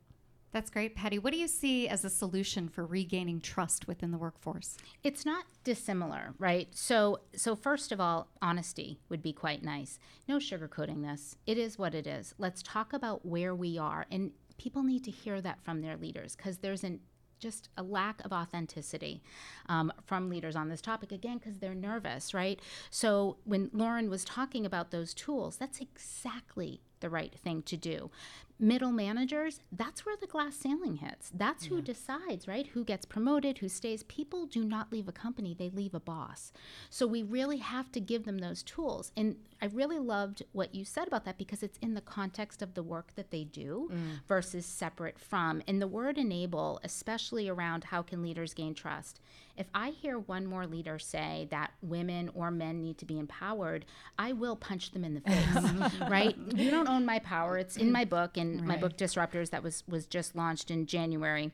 That's 0.56 0.70
great, 0.70 0.96
Patty. 0.96 1.18
What 1.18 1.34
do 1.34 1.38
you 1.38 1.48
see 1.48 1.86
as 1.86 2.02
a 2.02 2.08
solution 2.08 2.70
for 2.70 2.86
regaining 2.86 3.42
trust 3.42 3.86
within 3.86 4.10
the 4.10 4.16
workforce? 4.16 4.78
it's 5.04 5.26
not 5.26 5.44
dissimilar 5.64 6.32
right? 6.38 6.68
So 6.74 7.20
so 7.34 7.54
first 7.54 7.92
of 7.92 8.00
all 8.00 8.28
honesty 8.40 8.98
would 9.10 9.22
be 9.22 9.34
quite 9.34 9.62
nice. 9.62 9.98
No 10.26 10.38
sugarcoating 10.38 11.02
this. 11.02 11.36
It 11.46 11.58
is 11.58 11.78
what 11.78 11.94
it 11.94 12.06
is. 12.06 12.34
Let's 12.38 12.62
talk 12.62 12.94
about 12.94 13.26
where 13.26 13.54
we 13.54 13.76
are 13.76 14.06
and 14.10 14.30
people 14.56 14.82
need 14.82 15.04
to 15.04 15.10
hear 15.10 15.42
that 15.42 15.62
from 15.62 15.82
their 15.82 15.98
leaders 15.98 16.34
because 16.34 16.56
there's 16.56 16.84
an 16.84 17.00
just 17.38 17.68
a 17.76 17.82
lack 17.82 18.24
of 18.24 18.32
authenticity 18.32 19.22
um, 19.68 19.92
from 20.06 20.30
leaders 20.30 20.56
on 20.56 20.70
this 20.70 20.80
topic 20.80 21.12
again 21.12 21.36
because 21.36 21.58
they're 21.58 21.74
nervous 21.74 22.32
right? 22.32 22.60
So 22.90 23.36
when 23.44 23.68
lauren 23.74 24.08
was 24.08 24.24
talking 24.24 24.64
about 24.64 24.90
those 24.90 25.12
tools 25.12 25.58
that's 25.58 25.80
exactly 25.80 26.80
the 27.00 27.10
right 27.10 27.34
thing 27.34 27.62
to 27.62 27.76
do. 27.76 28.10
Middle 28.58 28.90
managers 28.90 29.60
that's 29.70 30.06
where 30.06 30.16
the 30.18 30.26
glass 30.26 30.56
ceiling 30.56 30.96
hits. 30.96 31.30
That's 31.34 31.66
who 31.66 31.82
decides 31.82 32.48
right 32.48 32.66
who 32.68 32.84
gets 32.84 33.04
promoted 33.04 33.58
who 33.58 33.68
stays. 33.68 34.02
People 34.04 34.46
do 34.46 34.64
not 34.64 34.90
leave 34.90 35.08
a 35.08 35.12
company 35.12 35.54
they 35.54 35.68
leave 35.68 35.94
a 35.94 36.00
boss. 36.00 36.52
So 36.88 37.06
we 37.06 37.22
really 37.22 37.58
have 37.58 37.92
to 37.92 38.00
give 38.00 38.24
them 38.24 38.38
those 38.38 38.62
tools. 38.62 39.12
And 39.16 39.36
i 39.60 39.66
really 39.66 39.98
loved 39.98 40.42
what 40.52 40.74
you 40.74 40.84
said 40.84 41.06
about 41.06 41.24
that 41.26 41.38
because 41.38 41.62
it's 41.62 41.78
in 41.82 41.94
the 41.94 42.00
context 42.00 42.62
of 42.62 42.74
the 42.74 42.82
work 42.82 43.14
that 43.16 43.30
they 43.30 43.44
do 43.44 43.90
mm. 43.92 44.20
versus 44.26 44.64
separate 44.64 45.18
from. 45.18 45.62
And 45.68 45.80
the 45.82 45.86
word 45.86 46.16
enable 46.16 46.80
especially 46.82 47.48
around 47.48 47.84
how 47.84 48.00
can 48.00 48.22
leaders 48.22 48.54
gain 48.54 48.72
trust 48.72 49.20
if 49.56 49.66
I 49.74 49.90
hear 49.90 50.18
one 50.18 50.46
more 50.46 50.66
leader 50.66 50.98
say 50.98 51.48
that 51.50 51.72
women 51.82 52.30
or 52.34 52.50
men 52.50 52.82
need 52.82 52.98
to 52.98 53.04
be 53.04 53.18
empowered, 53.18 53.84
I 54.18 54.32
will 54.32 54.56
punch 54.56 54.92
them 54.92 55.04
in 55.04 55.14
the 55.14 55.20
face, 55.20 56.00
right? 56.10 56.36
You 56.54 56.70
don't 56.70 56.88
own 56.88 57.04
my 57.04 57.18
power. 57.18 57.58
It's 57.58 57.76
in 57.76 57.92
my 57.92 58.04
book 58.04 58.36
and 58.36 58.62
my 58.66 58.76
book 58.76 58.96
Disruptors 58.96 59.50
that 59.50 59.62
was 59.62 59.84
was 59.88 60.06
just 60.06 60.36
launched 60.36 60.70
in 60.70 60.86
January. 60.86 61.52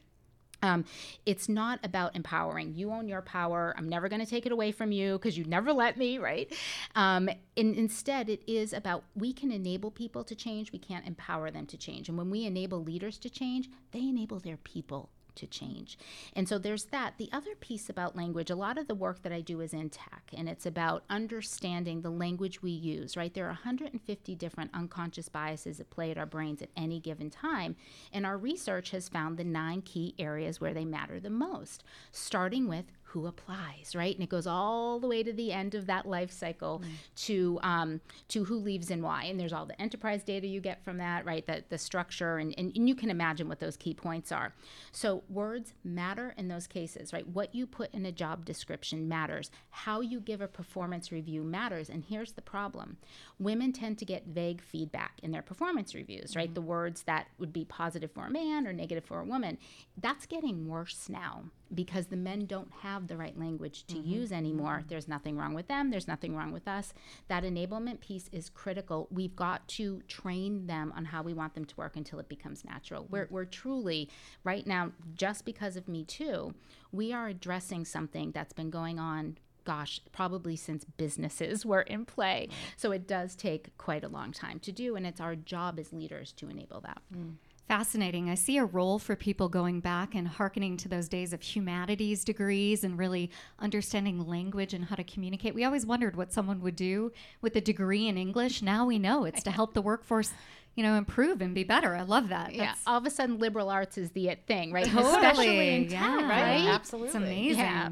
Um, 0.62 0.84
it's 1.26 1.48
not 1.48 1.80
about 1.82 2.14
empowering. 2.14 2.74
You 2.74 2.92
own 2.92 3.08
your 3.08 3.22
power. 3.22 3.74
I'm 3.76 3.88
never 3.88 4.08
going 4.08 4.20
to 4.20 4.26
take 4.26 4.46
it 4.46 4.52
away 4.52 4.70
from 4.70 4.92
you 4.92 5.14
because 5.14 5.36
you 5.36 5.44
never 5.44 5.72
let 5.72 5.96
me, 5.96 6.18
right? 6.18 6.52
Um, 6.94 7.28
and 7.56 7.74
instead, 7.74 8.28
it 8.28 8.42
is 8.46 8.72
about 8.72 9.02
we 9.16 9.32
can 9.32 9.50
enable 9.50 9.90
people 9.90 10.22
to 10.24 10.34
change. 10.34 10.72
We 10.72 10.78
can't 10.78 11.06
empower 11.06 11.50
them 11.50 11.66
to 11.66 11.76
change. 11.76 12.08
And 12.08 12.16
when 12.16 12.30
we 12.30 12.46
enable 12.46 12.82
leaders 12.82 13.18
to 13.18 13.30
change, 13.30 13.68
they 13.90 14.00
enable 14.00 14.38
their 14.38 14.56
people 14.56 15.10
to 15.36 15.46
change. 15.46 15.98
And 16.34 16.48
so 16.48 16.58
there's 16.58 16.84
that. 16.86 17.14
The 17.18 17.30
other 17.32 17.54
piece 17.60 17.88
about 17.88 18.16
language, 18.16 18.50
a 18.50 18.56
lot 18.56 18.78
of 18.78 18.88
the 18.88 18.94
work 18.94 19.22
that 19.22 19.32
I 19.32 19.40
do 19.40 19.60
is 19.60 19.72
in 19.72 19.90
tech, 19.90 20.30
and 20.36 20.48
it's 20.48 20.66
about 20.66 21.04
understanding 21.10 22.02
the 22.02 22.10
language 22.10 22.62
we 22.62 22.70
use, 22.70 23.16
right? 23.16 23.32
There 23.32 23.46
are 23.46 23.48
150 23.48 24.34
different 24.34 24.70
unconscious 24.74 25.28
biases 25.28 25.78
that 25.78 25.90
play 25.90 26.10
at 26.10 26.18
our 26.18 26.26
brains 26.26 26.62
at 26.62 26.70
any 26.76 27.00
given 27.00 27.30
time. 27.30 27.76
And 28.12 28.26
our 28.26 28.36
research 28.38 28.90
has 28.90 29.08
found 29.08 29.36
the 29.36 29.44
nine 29.44 29.82
key 29.82 30.14
areas 30.18 30.60
where 30.60 30.74
they 30.74 30.84
matter 30.84 31.20
the 31.20 31.30
most, 31.30 31.84
starting 32.10 32.68
with 32.68 32.86
who 33.12 33.26
applies, 33.26 33.94
right? 33.94 34.14
And 34.14 34.24
it 34.24 34.30
goes 34.30 34.46
all 34.46 34.98
the 34.98 35.06
way 35.06 35.22
to 35.22 35.34
the 35.34 35.52
end 35.52 35.74
of 35.74 35.86
that 35.86 36.06
life 36.06 36.30
cycle 36.30 36.80
mm. 36.82 36.88
to 37.26 37.60
um, 37.62 38.00
to 38.28 38.44
who 38.44 38.56
leaves 38.56 38.90
and 38.90 39.02
why. 39.02 39.24
And 39.24 39.38
there's 39.38 39.52
all 39.52 39.66
the 39.66 39.80
enterprise 39.80 40.24
data 40.24 40.46
you 40.46 40.62
get 40.62 40.82
from 40.82 40.96
that, 40.96 41.26
right? 41.26 41.46
The, 41.46 41.62
the 41.68 41.76
structure, 41.76 42.38
and, 42.38 42.54
and, 42.58 42.74
and 42.74 42.88
you 42.88 42.94
can 42.94 43.10
imagine 43.10 43.48
what 43.48 43.60
those 43.60 43.76
key 43.76 43.92
points 43.92 44.32
are. 44.32 44.54
So 44.92 45.22
words 45.28 45.74
matter 45.84 46.34
in 46.38 46.48
those 46.48 46.66
cases, 46.66 47.12
right? 47.12 47.26
What 47.28 47.54
you 47.54 47.66
put 47.66 47.92
in 47.92 48.06
a 48.06 48.12
job 48.12 48.46
description 48.46 49.08
matters. 49.08 49.50
How 49.70 50.00
you 50.00 50.18
give 50.18 50.40
a 50.40 50.48
performance 50.48 51.12
review 51.12 51.42
matters. 51.42 51.90
And 51.90 52.04
here's 52.08 52.32
the 52.32 52.42
problem 52.42 52.96
women 53.38 53.72
tend 53.72 53.98
to 53.98 54.06
get 54.06 54.26
vague 54.26 54.62
feedback 54.62 55.18
in 55.22 55.32
their 55.32 55.42
performance 55.42 55.94
reviews, 55.94 56.34
right? 56.34 56.46
Mm-hmm. 56.46 56.54
The 56.54 56.62
words 56.62 57.02
that 57.02 57.26
would 57.38 57.52
be 57.52 57.66
positive 57.66 58.10
for 58.10 58.24
a 58.24 58.30
man 58.30 58.66
or 58.66 58.72
negative 58.72 59.04
for 59.04 59.20
a 59.20 59.24
woman. 59.24 59.58
That's 60.00 60.24
getting 60.24 60.66
worse 60.66 61.10
now 61.10 61.44
because 61.74 62.06
the 62.06 62.16
men 62.16 62.46
don't 62.46 62.70
have 62.82 63.08
the 63.08 63.16
right 63.16 63.38
language 63.38 63.86
to 63.86 63.94
mm-hmm. 63.94 64.10
use 64.10 64.32
anymore. 64.32 64.78
Mm-hmm. 64.78 64.88
There's 64.88 65.08
nothing 65.08 65.36
wrong 65.36 65.54
with 65.54 65.68
them, 65.68 65.90
there's 65.90 66.08
nothing 66.08 66.36
wrong 66.36 66.52
with 66.52 66.68
us. 66.68 66.92
That 67.28 67.44
enablement 67.44 68.00
piece 68.00 68.28
is 68.32 68.50
critical. 68.50 69.08
We've 69.10 69.36
got 69.36 69.66
to 69.68 70.02
train 70.08 70.66
them 70.66 70.92
on 70.96 71.06
how 71.06 71.22
we 71.22 71.34
want 71.34 71.54
them 71.54 71.64
to 71.64 71.76
work 71.76 71.96
until 71.96 72.18
it 72.18 72.28
becomes 72.28 72.64
natural. 72.64 73.06
We're, 73.10 73.28
we're 73.30 73.44
truly, 73.44 74.08
right 74.44 74.66
now, 74.66 74.92
just 75.14 75.44
because 75.44 75.76
of 75.76 75.88
Me 75.88 76.04
Too, 76.04 76.54
we 76.90 77.12
are 77.12 77.28
addressing 77.28 77.84
something 77.84 78.32
that's 78.32 78.52
been 78.52 78.70
going 78.70 78.98
on 78.98 79.38
gosh, 79.64 80.00
probably 80.10 80.56
since 80.56 80.84
businesses 80.84 81.64
were 81.66 81.82
in 81.82 82.04
play. 82.04 82.48
So 82.76 82.90
it 82.90 83.06
does 83.06 83.36
take 83.36 83.76
quite 83.78 84.02
a 84.02 84.08
long 84.08 84.32
time 84.32 84.58
to 84.58 84.72
do, 84.72 84.96
and 84.96 85.06
it's 85.06 85.20
our 85.20 85.36
job 85.36 85.78
as 85.78 85.92
leaders 85.92 86.32
to 86.32 86.48
enable 86.48 86.80
that. 86.80 87.00
Mm 87.16 87.34
fascinating. 87.68 88.28
I 88.28 88.34
see 88.34 88.58
a 88.58 88.64
role 88.64 88.98
for 88.98 89.16
people 89.16 89.48
going 89.48 89.80
back 89.80 90.14
and 90.14 90.28
hearkening 90.28 90.76
to 90.78 90.88
those 90.88 91.08
days 91.08 91.32
of 91.32 91.42
humanities 91.42 92.24
degrees 92.24 92.84
and 92.84 92.98
really 92.98 93.30
understanding 93.58 94.26
language 94.26 94.74
and 94.74 94.84
how 94.84 94.96
to 94.96 95.04
communicate. 95.04 95.54
We 95.54 95.64
always 95.64 95.86
wondered 95.86 96.16
what 96.16 96.32
someone 96.32 96.60
would 96.60 96.76
do 96.76 97.12
with 97.40 97.56
a 97.56 97.60
degree 97.60 98.08
in 98.08 98.18
English. 98.18 98.62
Now 98.62 98.86
we 98.86 98.98
know 98.98 99.24
it's 99.24 99.42
to 99.44 99.50
help 99.58 99.74
the 99.74 99.82
workforce 99.82 100.32
you 100.74 100.82
know, 100.82 100.94
improve 100.94 101.42
and 101.42 101.54
be 101.54 101.64
better. 101.64 101.94
I 101.94 102.02
love 102.02 102.30
that. 102.30 102.54
Yeah. 102.54 102.74
All 102.86 102.96
of 102.96 103.04
a 103.04 103.10
sudden, 103.10 103.38
liberal 103.38 103.68
arts 103.68 103.98
is 103.98 104.10
the 104.12 104.30
it 104.30 104.46
thing, 104.46 104.72
right? 104.72 104.86
Totally. 104.86 105.14
Especially 105.14 105.74
in 105.74 105.82
tech, 105.88 106.00
yeah. 106.00 106.28
right? 106.28 106.66
Absolutely. 106.66 107.08
It's 107.08 107.14
amazing. 107.14 107.58
Yeah. 107.58 107.90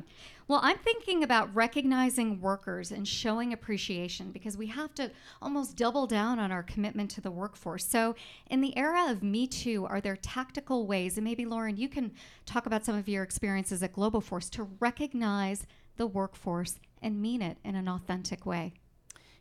Well, 0.50 0.59
I'm 0.64 0.78
thinking 0.78 1.23
about 1.23 1.54
recognizing 1.54 2.40
workers 2.40 2.90
and 2.90 3.07
showing 3.07 3.52
appreciation 3.52 4.33
because 4.33 4.57
we 4.57 4.66
have 4.66 4.92
to 4.97 5.12
almost 5.40 5.76
double 5.76 6.09
down 6.09 6.40
on 6.40 6.50
our 6.50 6.64
commitment 6.64 7.09
to 7.12 7.21
the 7.21 7.30
workforce. 7.30 7.87
So, 7.87 8.16
in 8.49 8.61
the 8.61 8.76
era 8.76 9.09
of 9.09 9.23
Me 9.23 9.47
Too, 9.47 9.87
are 9.87 10.00
there 10.00 10.16
tactical 10.16 10.88
ways, 10.88 11.16
and 11.16 11.25
maybe 11.25 11.47
Lauren, 11.47 11.76
you 11.76 11.88
can 11.88 12.11
talk 12.47 12.66
about 12.66 12.85
some 12.85 12.97
of 12.97 13.09
your 13.09 13.23
experiences 13.23 13.80
at 13.85 13.92
Globoforce 13.92 14.50
to 14.50 14.64
recognize 14.80 15.69
the 15.99 16.09
workforce 16.09 16.80
and 17.00 17.23
mean 17.23 17.42
it 17.42 17.59
in 17.62 17.76
an 17.76 17.87
authentic 17.87 18.45
way? 18.45 18.73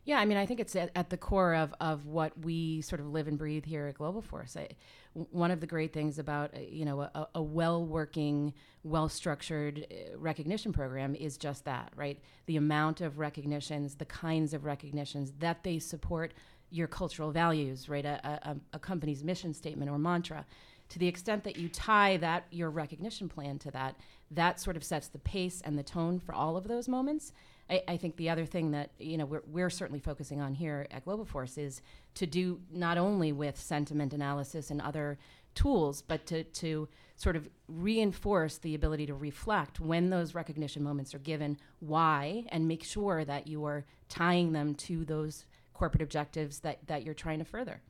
Yeah, 0.06 0.18
I 0.18 0.25
mean, 0.25 0.38
I 0.38 0.46
think 0.46 0.60
it's 0.60 0.75
at, 0.75 0.91
at, 0.96 1.10
the 1.10 1.18
core 1.18 1.53
of, 1.53 1.74
of 1.79 2.06
what 2.06 2.38
we 2.39 2.82
sort 2.82 3.00
of 3.00 3.08
live 3.08 3.27
and 3.27 3.38
breathe 3.38 3.65
here 3.65 3.88
at 3.88 3.98
Globoforce. 3.98 4.58
I, 4.58 4.70
one 5.13 5.51
of 5.51 5.60
the 5.60 5.68
great 5.68 5.94
things 5.94 6.20
about 6.20 6.56
uh, 6.56 6.60
you 6.60 6.86
know 6.86 7.01
a, 7.01 7.27
a 7.36 7.41
well-working, 7.41 8.53
well-structured 8.84 9.86
uh, 9.91 10.18
recognition 10.18 10.72
program 10.72 11.15
is 11.15 11.38
just 11.38 11.65
that, 11.65 11.91
right? 11.96 12.20
The 12.46 12.58
amount 12.58 13.01
of 13.01 13.20
recognitions, 13.20 13.96
the 13.96 14.06
kinds 14.06 14.53
of 14.53 14.65
recognitions 14.65 15.34
that 15.39 15.63
they 15.63 15.79
support 15.79 16.34
your 16.72 16.88
cultural 16.88 17.32
values, 17.32 17.89
right? 17.89 18.06
A, 18.06 18.39
a, 18.44 18.56
a 18.74 18.79
company's 18.79 19.24
mission 19.24 19.53
statement 19.53 19.91
or 19.91 19.98
mantra. 19.98 20.46
To 20.89 21.00
the 21.00 21.08
extent 21.08 21.44
that 21.44 21.58
you 21.58 21.70
tie 21.70 22.18
that 22.18 22.46
your 22.51 22.72
recognition 22.72 23.29
plan 23.29 23.60
to 23.60 23.72
that, 23.72 23.96
that 24.32 24.60
sort 24.60 24.75
of 24.75 24.84
sets 24.84 25.08
the 25.08 25.20
pace 25.20 25.62
and 25.63 25.77
the 25.77 25.84
tone 25.84 26.20
for 26.20 26.34
all 26.34 26.58
of 26.58 26.68
those 26.68 26.88
moments. 26.88 27.32
I, 27.70 27.84
I, 27.88 27.98
think 27.98 28.18
the 28.18 28.30
other 28.30 28.46
thing 28.46 28.72
that 28.72 28.92
you 28.98 29.18
know 29.18 29.26
we're, 29.26 29.44
we're 29.48 29.70
certainly 29.70 30.00
focusing 30.00 30.42
on 30.42 30.54
here 30.54 30.88
at 30.92 31.06
Globoforce 31.06 31.58
is 31.58 31.82
to 32.16 32.26
do 32.26 32.62
not 32.72 32.98
only 32.98 33.32
with 33.32 33.60
sentiment 33.60 34.14
analysis 34.14 34.72
and 34.72 34.82
other 34.82 35.18
tools, 35.56 36.02
but 36.02 36.26
to, 36.28 36.44
to 36.44 36.88
sort 37.16 37.36
of 37.36 37.50
reinforce 37.68 38.58
the 38.58 38.76
ability 38.76 39.06
to 39.06 39.14
reflect 39.14 39.80
when 39.80 40.10
those 40.10 40.34
recognition 40.34 40.84
moments 40.84 41.14
are 41.14 41.20
given, 41.20 41.58
why, 41.80 42.46
and 42.50 42.68
make 42.68 42.84
sure 42.84 43.26
that 43.26 43.48
you 43.48 43.66
are 43.66 43.86
tying 44.08 44.54
them 44.54 44.74
to 44.74 45.04
those 45.06 45.46
corporate 45.74 46.02
objectives 46.02 46.60
that, 46.60 46.80
that 46.88 47.04
you're 47.04 47.14
trying 47.14 47.40
to 47.40 47.46
further. 47.46 47.82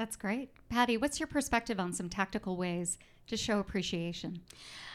That's 0.00 0.16
great. 0.16 0.48
Patty, 0.70 0.96
what's 0.96 1.20
your 1.20 1.26
perspective 1.26 1.78
on 1.78 1.92
some 1.92 2.08
tactical 2.08 2.56
ways 2.56 2.98
to 3.26 3.36
show 3.36 3.58
appreciation? 3.58 4.40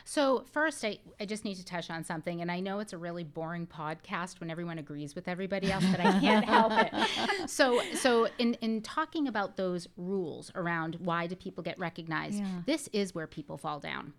So, 0.03 0.45
first, 0.51 0.83
I, 0.83 0.97
I 1.19 1.25
just 1.25 1.45
need 1.45 1.57
to 1.57 1.63
touch 1.63 1.91
on 1.91 2.03
something. 2.03 2.41
And 2.41 2.51
I 2.51 2.59
know 2.59 2.79
it's 2.79 2.91
a 2.91 2.97
really 2.97 3.23
boring 3.23 3.67
podcast 3.67 4.39
when 4.39 4.49
everyone 4.49 4.79
agrees 4.79 5.13
with 5.13 5.27
everybody 5.27 5.71
else, 5.71 5.85
but 5.91 5.99
I 5.99 6.19
can't 6.19 6.45
help 6.49 6.71
it. 6.75 7.47
So, 7.47 7.81
so 7.93 8.29
in, 8.39 8.55
in 8.61 8.81
talking 8.81 9.27
about 9.27 9.57
those 9.57 9.87
rules 9.95 10.51
around 10.55 10.95
why 10.95 11.27
do 11.27 11.35
people 11.35 11.63
get 11.63 11.77
recognized, 11.77 12.39
yeah. 12.39 12.47
this 12.65 12.89
is 12.91 13.13
where 13.13 13.27
people 13.27 13.59
fall 13.59 13.79
down. 13.79 14.11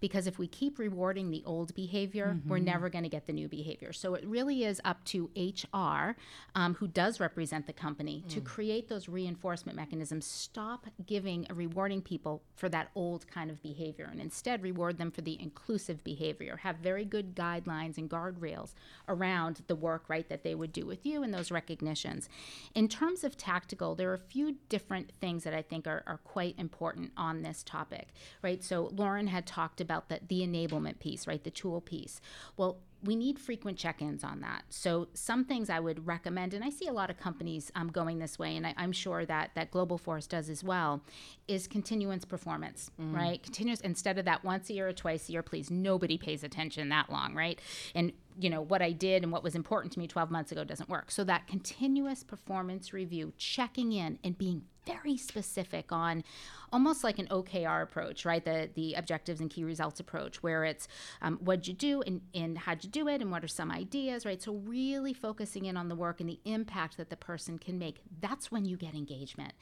Because 0.00 0.26
if 0.26 0.38
we 0.38 0.46
keep 0.46 0.78
rewarding 0.78 1.30
the 1.30 1.42
old 1.46 1.74
behavior, 1.74 2.36
mm-hmm. 2.36 2.48
we're 2.48 2.58
never 2.58 2.88
going 2.88 3.04
to 3.04 3.10
get 3.10 3.26
the 3.26 3.32
new 3.32 3.48
behavior. 3.48 3.92
So 3.92 4.14
it 4.14 4.26
really 4.26 4.64
is 4.64 4.80
up 4.84 5.04
to 5.06 5.30
HR, 5.36 6.16
um, 6.54 6.74
who 6.74 6.88
does 6.88 7.20
represent 7.20 7.66
the 7.66 7.72
company, 7.72 8.24
mm. 8.24 8.30
to 8.30 8.40
create 8.40 8.88
those 8.88 9.08
reinforcement 9.08 9.76
mechanisms. 9.76 10.26
Stop 10.26 10.86
giving 11.06 11.46
rewarding 11.52 12.02
people 12.02 12.42
for 12.54 12.68
that 12.68 12.88
old 12.94 13.26
kind 13.28 13.50
of 13.50 13.62
behavior 13.62 14.08
and 14.10 14.20
instead 14.20 14.62
reward 14.62 14.98
them 14.98 15.10
for 15.10 15.20
the 15.20 15.40
inclusive 15.40 16.02
behavior. 16.04 16.58
Have 16.62 16.76
very 16.76 17.04
good 17.04 17.34
guidelines 17.34 17.98
and 17.98 18.08
guardrails 18.08 18.74
around 19.08 19.62
the 19.66 19.74
work, 19.74 20.04
right, 20.08 20.28
that 20.28 20.42
they 20.42 20.54
would 20.54 20.72
do 20.72 20.86
with 20.86 21.04
you 21.04 21.22
and 21.22 21.32
those 21.32 21.50
recognitions. 21.50 22.28
In 22.74 22.88
terms 22.88 23.24
of 23.24 23.36
tactical, 23.36 23.94
there 23.94 24.10
are 24.10 24.14
a 24.14 24.18
few 24.18 24.56
different 24.68 25.12
things 25.20 25.44
that 25.44 25.54
I 25.54 25.62
think 25.62 25.86
are, 25.86 26.02
are 26.06 26.18
quite 26.18 26.54
important 26.58 27.12
on 27.16 27.42
this 27.42 27.62
topic, 27.62 28.08
right? 28.42 28.62
So 28.62 28.90
Lauren 28.94 29.26
had 29.26 29.46
talked 29.46 29.63
about 29.80 30.08
the, 30.08 30.20
the 30.26 30.40
enablement 30.40 30.98
piece, 30.98 31.26
right, 31.26 31.42
the 31.42 31.50
tool 31.50 31.80
piece. 31.80 32.20
Well, 32.56 32.78
we 33.04 33.16
need 33.16 33.38
frequent 33.38 33.76
check-ins 33.76 34.24
on 34.24 34.40
that. 34.40 34.64
So 34.70 35.08
some 35.12 35.44
things 35.44 35.68
I 35.68 35.78
would 35.78 36.06
recommend, 36.06 36.54
and 36.54 36.64
I 36.64 36.70
see 36.70 36.86
a 36.86 36.92
lot 36.92 37.10
of 37.10 37.18
companies 37.18 37.70
um, 37.74 37.88
going 37.88 38.18
this 38.18 38.38
way, 38.38 38.56
and 38.56 38.66
I, 38.66 38.74
am 38.78 38.92
sure 38.92 39.26
that 39.26 39.50
that 39.54 39.70
Globoforce 39.70 40.26
does 40.26 40.48
as 40.48 40.64
well, 40.64 41.02
is 41.46 41.66
continuance 41.66 42.24
performance, 42.24 42.90
mm. 43.00 43.14
right? 43.14 43.42
Continuous 43.42 43.80
instead 43.80 44.18
of 44.18 44.24
that 44.24 44.42
once 44.42 44.70
a 44.70 44.72
year 44.72 44.88
or 44.88 44.92
twice 44.92 45.28
a 45.28 45.32
year. 45.32 45.42
Please, 45.42 45.70
nobody 45.70 46.16
pays 46.16 46.42
attention 46.42 46.88
that 46.88 47.10
long, 47.10 47.34
right? 47.34 47.60
And 47.94 48.12
you 48.38 48.50
know 48.50 48.60
what 48.60 48.82
I 48.82 48.92
did 48.92 49.22
and 49.22 49.32
what 49.32 49.42
was 49.42 49.54
important 49.54 49.92
to 49.94 49.98
me 49.98 50.06
12 50.06 50.30
months 50.30 50.52
ago 50.52 50.64
doesn't 50.64 50.88
work. 50.88 51.10
So 51.10 51.24
that 51.24 51.46
continuous 51.46 52.22
performance 52.22 52.92
review, 52.92 53.32
checking 53.36 53.92
in 53.92 54.18
and 54.24 54.36
being 54.36 54.62
very 54.86 55.16
specific 55.16 55.92
on 55.92 56.24
almost 56.72 57.04
like 57.04 57.18
an 57.18 57.26
OKR 57.28 57.82
approach, 57.82 58.24
right? 58.24 58.44
The 58.44 58.68
the 58.74 58.94
objectives 58.94 59.40
and 59.40 59.48
key 59.50 59.64
results 59.64 60.00
approach, 60.00 60.42
where 60.42 60.64
it's 60.64 60.88
um, 61.22 61.38
what'd 61.38 61.68
you 61.68 61.74
do 61.74 62.02
and, 62.02 62.20
and 62.34 62.58
how'd 62.58 62.84
you 62.84 62.90
do 62.90 63.08
it 63.08 63.20
and 63.20 63.30
what 63.30 63.44
are 63.44 63.48
some 63.48 63.70
ideas, 63.70 64.26
right? 64.26 64.42
So 64.42 64.54
really 64.54 65.12
focusing 65.12 65.66
in 65.66 65.76
on 65.76 65.88
the 65.88 65.94
work 65.94 66.20
and 66.20 66.28
the 66.28 66.40
impact 66.44 66.96
that 66.96 67.10
the 67.10 67.16
person 67.16 67.58
can 67.58 67.78
make. 67.78 68.00
That's 68.20 68.50
when 68.50 68.64
you 68.64 68.76
get 68.76 68.94
engagement, 68.94 69.52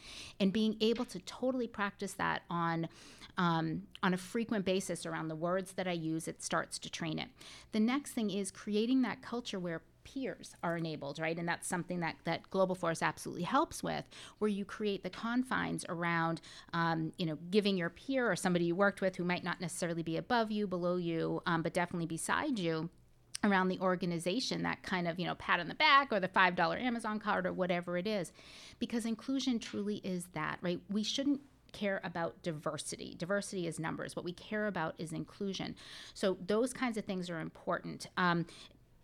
and 0.40 0.52
being 0.52 0.76
able 0.80 1.04
to 1.06 1.18
totally 1.20 1.68
practice 1.68 2.14
that 2.14 2.42
on 2.50 2.88
um, 3.38 3.82
on 4.02 4.14
a 4.14 4.18
frequent 4.18 4.64
basis 4.64 5.06
around 5.06 5.28
the 5.28 5.36
words 5.36 5.72
that 5.72 5.86
I 5.86 5.92
use, 5.92 6.28
it 6.28 6.42
starts 6.42 6.78
to 6.80 6.90
train 6.90 7.18
it. 7.18 7.28
The 7.72 7.80
next 7.80 8.12
thing 8.12 8.30
is 8.30 8.50
creating 8.62 9.02
that 9.02 9.20
culture 9.22 9.58
where 9.58 9.82
peers 10.04 10.54
are 10.62 10.76
enabled, 10.76 11.18
right? 11.18 11.36
And 11.36 11.48
that's 11.48 11.66
something 11.66 11.98
that, 11.98 12.14
that 12.24 12.48
Globoforce 12.50 13.02
absolutely 13.02 13.42
helps 13.42 13.82
with, 13.82 14.04
where 14.38 14.48
you 14.48 14.64
create 14.64 15.02
the 15.02 15.10
confines 15.10 15.84
around, 15.88 16.40
um, 16.72 17.12
you 17.18 17.26
know, 17.26 17.36
giving 17.50 17.76
your 17.76 17.90
peer 17.90 18.30
or 18.30 18.36
somebody 18.36 18.66
you 18.66 18.76
worked 18.76 19.00
with 19.00 19.16
who 19.16 19.24
might 19.24 19.42
not 19.42 19.60
necessarily 19.60 20.04
be 20.04 20.16
above 20.16 20.52
you, 20.52 20.68
below 20.68 20.96
you, 20.96 21.42
um, 21.44 21.62
but 21.62 21.74
definitely 21.74 22.06
beside 22.06 22.56
you 22.56 22.88
around 23.44 23.66
the 23.66 23.80
organization 23.80 24.62
that 24.62 24.80
kind 24.84 25.08
of 25.08 25.18
you 25.18 25.26
know 25.26 25.34
pat 25.34 25.58
on 25.58 25.66
the 25.66 25.74
back 25.74 26.12
or 26.12 26.20
the 26.20 26.28
five 26.28 26.54
dollar 26.54 26.76
amazon 26.78 27.18
card 27.18 27.44
or 27.44 27.52
whatever 27.52 27.98
it 27.98 28.06
is 28.06 28.30
because 28.78 29.04
inclusion 29.04 29.58
truly 29.58 29.96
is 30.04 30.26
that 30.32 30.58
right 30.62 30.78
we 30.88 31.02
shouldn't 31.02 31.40
care 31.72 32.00
about 32.04 32.42
diversity. 32.42 33.14
Diversity 33.18 33.66
is 33.66 33.78
numbers. 33.78 34.14
What 34.14 34.24
we 34.24 34.32
care 34.32 34.66
about 34.66 34.94
is 34.98 35.12
inclusion. 35.12 35.74
So 36.14 36.36
those 36.46 36.72
kinds 36.72 36.96
of 36.96 37.04
things 37.04 37.30
are 37.30 37.40
important. 37.40 38.06
Um, 38.16 38.46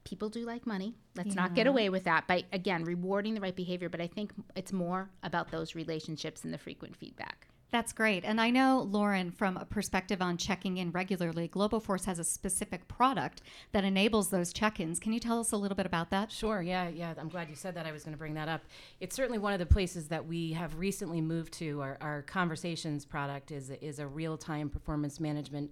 people 0.04 0.28
do 0.28 0.44
like 0.44 0.66
money. 0.66 0.94
Let's 1.16 1.30
yeah. 1.30 1.42
not 1.42 1.54
get 1.54 1.66
away 1.66 1.88
with 1.88 2.04
that. 2.04 2.26
By 2.26 2.44
again 2.52 2.84
rewarding 2.84 3.34
the 3.34 3.40
right 3.40 3.56
behavior. 3.56 3.88
But 3.88 4.00
i 4.00 4.06
think 4.06 4.32
it's 4.56 4.72
more 4.72 5.10
about 5.22 5.50
those 5.50 5.74
relationships 5.74 6.44
and 6.44 6.52
the 6.52 6.58
frequent 6.58 6.96
feedback 6.96 7.47
that's 7.70 7.92
great. 7.92 8.24
And 8.24 8.40
I 8.40 8.48
know, 8.50 8.86
Lauren, 8.88 9.30
from 9.30 9.58
a 9.58 9.64
perspective 9.66 10.22
on 10.22 10.38
checking 10.38 10.78
in 10.78 10.90
regularly, 10.90 11.48
Globoforce 11.48 12.06
has 12.06 12.18
a 12.18 12.24
specific 12.24 12.88
product 12.88 13.42
that 13.72 13.84
enables 13.84 14.30
those 14.30 14.54
check 14.54 14.80
ins. 14.80 14.98
Can 14.98 15.12
you 15.12 15.20
tell 15.20 15.38
us 15.38 15.52
a 15.52 15.56
little 15.56 15.76
bit 15.76 15.84
about 15.84 16.08
that? 16.10 16.32
Sure. 16.32 16.62
Yeah. 16.62 16.88
Yeah. 16.88 17.12
I'm 17.18 17.28
glad 17.28 17.50
you 17.50 17.54
said 17.54 17.74
that. 17.74 17.84
I 17.84 17.92
was 17.92 18.04
going 18.04 18.14
to 18.14 18.18
bring 18.18 18.34
that 18.34 18.48
up. 18.48 18.62
It's 19.00 19.14
certainly 19.14 19.38
one 19.38 19.52
of 19.52 19.58
the 19.58 19.66
places 19.66 20.08
that 20.08 20.26
we 20.26 20.52
have 20.52 20.78
recently 20.78 21.20
moved 21.20 21.52
to. 21.54 21.82
Our, 21.82 21.98
our 22.00 22.22
conversations 22.22 23.04
product 23.04 23.50
is, 23.50 23.68
is 23.68 23.98
a 23.98 24.06
real 24.06 24.38
time 24.38 24.70
performance 24.70 25.20
management. 25.20 25.70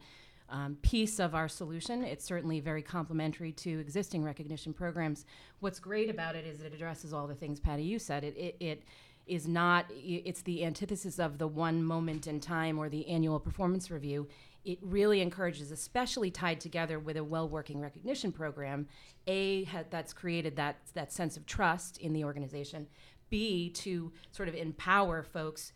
Um, 0.49 0.77
piece 0.81 1.19
of 1.19 1.35
our 1.35 1.49
solution. 1.49 2.05
It's 2.05 2.25
certainly 2.25 2.61
very 2.61 2.81
complementary 2.81 3.51
to 3.51 3.81
existing 3.81 4.23
recognition 4.23 4.73
programs. 4.73 5.25
What's 5.59 5.81
great 5.81 6.09
about 6.09 6.37
it 6.37 6.47
is 6.47 6.61
it 6.61 6.73
addresses 6.73 7.13
all 7.13 7.27
the 7.27 7.35
things, 7.35 7.59
Patty, 7.59 7.83
you 7.83 7.99
said. 7.99 8.23
It, 8.23 8.37
it, 8.37 8.57
it 8.61 8.83
is 9.27 9.49
not 9.49 9.87
it's 9.91 10.43
the 10.43 10.65
antithesis 10.65 11.19
of 11.19 11.39
the 11.39 11.49
one 11.49 11.83
moment 11.83 12.27
in 12.27 12.41
time 12.41 12.79
or 12.79 12.89
the 12.89 13.09
annual 13.09 13.41
performance 13.41 13.91
review 13.91 14.27
it 14.65 14.79
really 14.83 15.21
encourages 15.21 15.71
especially 15.71 16.31
tied 16.31 16.61
together 16.61 16.99
with 16.99 17.17
a 17.17 17.25
well-working 17.25 17.81
recognition 17.81 18.31
program 18.31 18.87
a 19.27 19.65
ha- 19.65 19.85
that's 19.91 20.13
created 20.13 20.57
that 20.57 20.77
that 20.95 21.13
sense 21.13 21.37
of 21.37 21.45
trust 21.47 21.99
in 21.99 22.13
the 22.13 22.25
organization 22.25 22.87
b 23.29 23.69
to 23.71 24.13
sort 24.31 24.49
of 24.49 24.55
empower 24.55 25.23
folks 25.23 25.73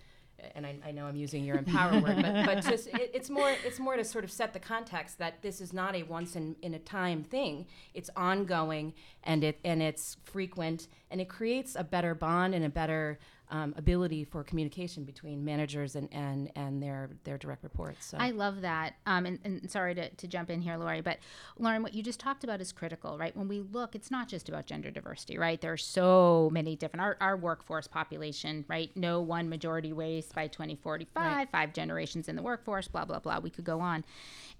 and 0.54 0.66
I, 0.66 0.76
I 0.86 0.90
know 0.92 1.06
I'm 1.06 1.16
using 1.16 1.44
your 1.44 1.56
empower 1.56 2.00
word, 2.00 2.22
but, 2.22 2.46
but 2.46 2.64
just 2.64 2.88
it, 2.88 3.10
it's 3.14 3.30
more 3.30 3.54
it's 3.64 3.78
more 3.78 3.96
to 3.96 4.04
sort 4.04 4.24
of 4.24 4.30
set 4.30 4.52
the 4.52 4.58
context 4.58 5.18
that 5.18 5.42
this 5.42 5.60
is 5.60 5.72
not 5.72 5.94
a 5.94 6.02
once 6.04 6.36
in, 6.36 6.56
in 6.62 6.74
a 6.74 6.78
time 6.78 7.22
thing. 7.22 7.66
It's 7.94 8.10
ongoing 8.16 8.94
and 9.24 9.44
it 9.44 9.58
and 9.64 9.82
it's 9.82 10.16
frequent 10.24 10.88
and 11.10 11.20
it 11.20 11.28
creates 11.28 11.76
a 11.76 11.84
better 11.84 12.14
bond 12.14 12.54
and 12.54 12.64
a 12.64 12.68
better 12.68 13.18
um, 13.50 13.74
ability 13.76 14.24
for 14.24 14.42
communication 14.44 15.04
between 15.04 15.44
managers 15.44 15.96
and, 15.96 16.08
and, 16.12 16.50
and 16.56 16.82
their, 16.82 17.10
their 17.24 17.36
direct 17.36 17.62
reports. 17.62 18.06
So. 18.06 18.18
I 18.18 18.30
love 18.30 18.60
that. 18.62 18.94
Um, 19.06 19.26
and, 19.26 19.38
and 19.44 19.70
sorry 19.70 19.94
to, 19.94 20.08
to 20.08 20.26
jump 20.26 20.50
in 20.50 20.60
here, 20.60 20.76
Lori, 20.76 21.00
but 21.00 21.18
Lauren, 21.58 21.82
what 21.82 21.94
you 21.94 22.02
just 22.02 22.20
talked 22.20 22.44
about 22.44 22.60
is 22.60 22.72
critical, 22.72 23.18
right? 23.18 23.36
When 23.36 23.48
we 23.48 23.60
look, 23.60 23.94
it's 23.94 24.10
not 24.10 24.28
just 24.28 24.48
about 24.48 24.66
gender 24.66 24.90
diversity, 24.90 25.38
right? 25.38 25.60
There 25.60 25.72
are 25.72 25.76
so 25.76 26.48
many 26.52 26.76
different, 26.76 27.02
our, 27.02 27.16
our 27.20 27.36
workforce 27.36 27.86
population, 27.86 28.64
right? 28.68 28.90
No 28.96 29.20
one 29.20 29.48
majority 29.48 29.92
race 29.92 30.30
by 30.34 30.46
2045, 30.46 31.08
right. 31.14 31.48
five 31.50 31.72
generations 31.72 32.28
in 32.28 32.36
the 32.36 32.42
workforce, 32.42 32.88
blah, 32.88 33.04
blah, 33.04 33.18
blah. 33.18 33.40
We 33.40 33.50
could 33.50 33.64
go 33.64 33.80
on. 33.80 34.04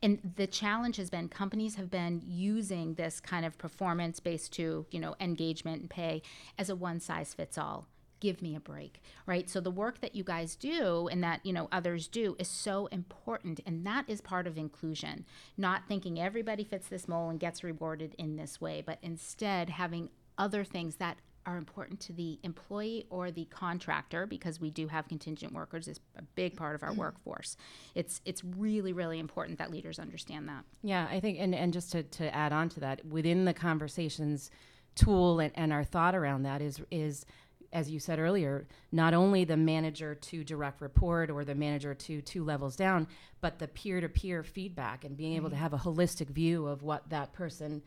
And 0.03 0.33
the 0.37 0.47
challenge 0.47 0.97
has 0.97 1.11
been 1.11 1.29
companies 1.29 1.75
have 1.75 1.91
been 1.91 2.23
using 2.27 2.95
this 2.95 3.21
kind 3.21 3.45
of 3.45 3.59
performance 3.59 4.19
based 4.19 4.53
to, 4.55 4.87
you 4.91 4.99
know, 4.99 5.15
engagement 5.21 5.83
and 5.83 5.91
pay 5.91 6.23
as 6.59 6.71
a 6.71 6.77
one 6.77 7.01
size 7.01 7.35
fits 7.35 7.59
all 7.59 7.87
give 8.21 8.41
me 8.43 8.55
a 8.55 8.61
break 8.61 9.03
right 9.27 9.49
so 9.49 9.61
the 9.61 9.71
work 9.71 10.01
that 10.01 10.15
you 10.15 10.23
guys 10.23 10.57
do 10.57 11.09
and 11.09 11.23
that 11.23 11.45
you 11.45 11.53
know 11.53 11.69
others 11.73 12.07
do 12.07 12.37
is 12.39 12.49
so 12.49 12.87
important 12.87 13.61
and 13.67 13.87
that 13.87 14.05
is 14.09 14.21
part 14.21 14.47
of 14.47 14.57
inclusion 14.57 15.25
not 15.57 15.83
thinking 15.89 16.21
everybody 16.21 16.65
fits 16.65 16.89
this 16.89 17.09
mold 17.09 17.31
and 17.31 17.41
gets 17.41 17.65
rewarded 17.65 18.15
in 18.19 18.37
this 18.37 18.61
way 18.61 18.83
but 18.85 18.99
instead 19.03 19.71
having 19.71 20.09
other 20.39 20.65
things 20.65 20.97
that 20.97 21.19
are 21.47 21.57
important 21.57 22.01
to 22.01 22.13
the 22.13 22.39
employee 22.43 23.07
or 23.11 23.31
the 23.31 23.47
contractor 23.47 24.27
because 24.27 24.61
we 24.61 24.71
do 24.71 24.89
have 24.89 25.09
contingent 25.09 25.53
workers 25.53 25.89
is 25.89 26.01
a 26.17 26.23
big 26.23 26.57
part 26.57 26.75
of 26.75 26.83
our 26.83 26.91
mm-hmm. 26.91 27.01
workforce. 27.01 27.57
It's 27.95 28.21
it's 28.25 28.45
really 28.45 28.93
really 28.93 29.19
important 29.19 29.59
that 29.59 29.71
leaders 29.71 29.99
understand 29.99 30.49
that. 30.49 30.65
Yeah, 30.83 31.07
I 31.11 31.21
think 31.21 31.39
and 31.41 31.55
and 31.55 31.73
just 31.73 31.93
to 31.93 32.03
to 32.03 32.35
add 32.35 32.53
on 32.53 32.69
to 32.71 32.81
that 32.81 33.05
within 33.07 33.45
the 33.45 33.55
conversations 33.55 34.51
tool 34.95 35.41
and, 35.41 35.53
and 35.55 35.73
our 35.73 35.85
thought 35.85 36.15
around 36.15 36.43
that 36.43 36.61
is 36.61 36.81
is 36.91 37.25
as 37.73 37.91
you 37.91 38.01
said 38.01 38.19
earlier, 38.19 38.67
not 38.91 39.15
only 39.15 39.45
the 39.45 39.57
manager 39.57 40.15
to 40.15 40.43
direct 40.43 40.81
report 40.81 41.31
or 41.31 41.45
the 41.45 41.55
manager 41.55 41.95
to 41.95 42.21
two 42.21 42.45
levels 42.45 42.77
down, 42.77 43.07
but 43.41 43.59
the 43.59 43.69
peer 43.69 44.01
to 44.01 44.09
peer 44.09 44.43
feedback 44.43 45.05
and 45.05 45.17
being 45.17 45.35
able 45.35 45.51
to 45.51 45.57
have 45.57 45.73
a 45.73 45.79
holistic 45.79 46.29
view 46.29 46.67
of 46.67 46.83
what 46.83 47.09
that 47.11 47.33
person 47.33 47.83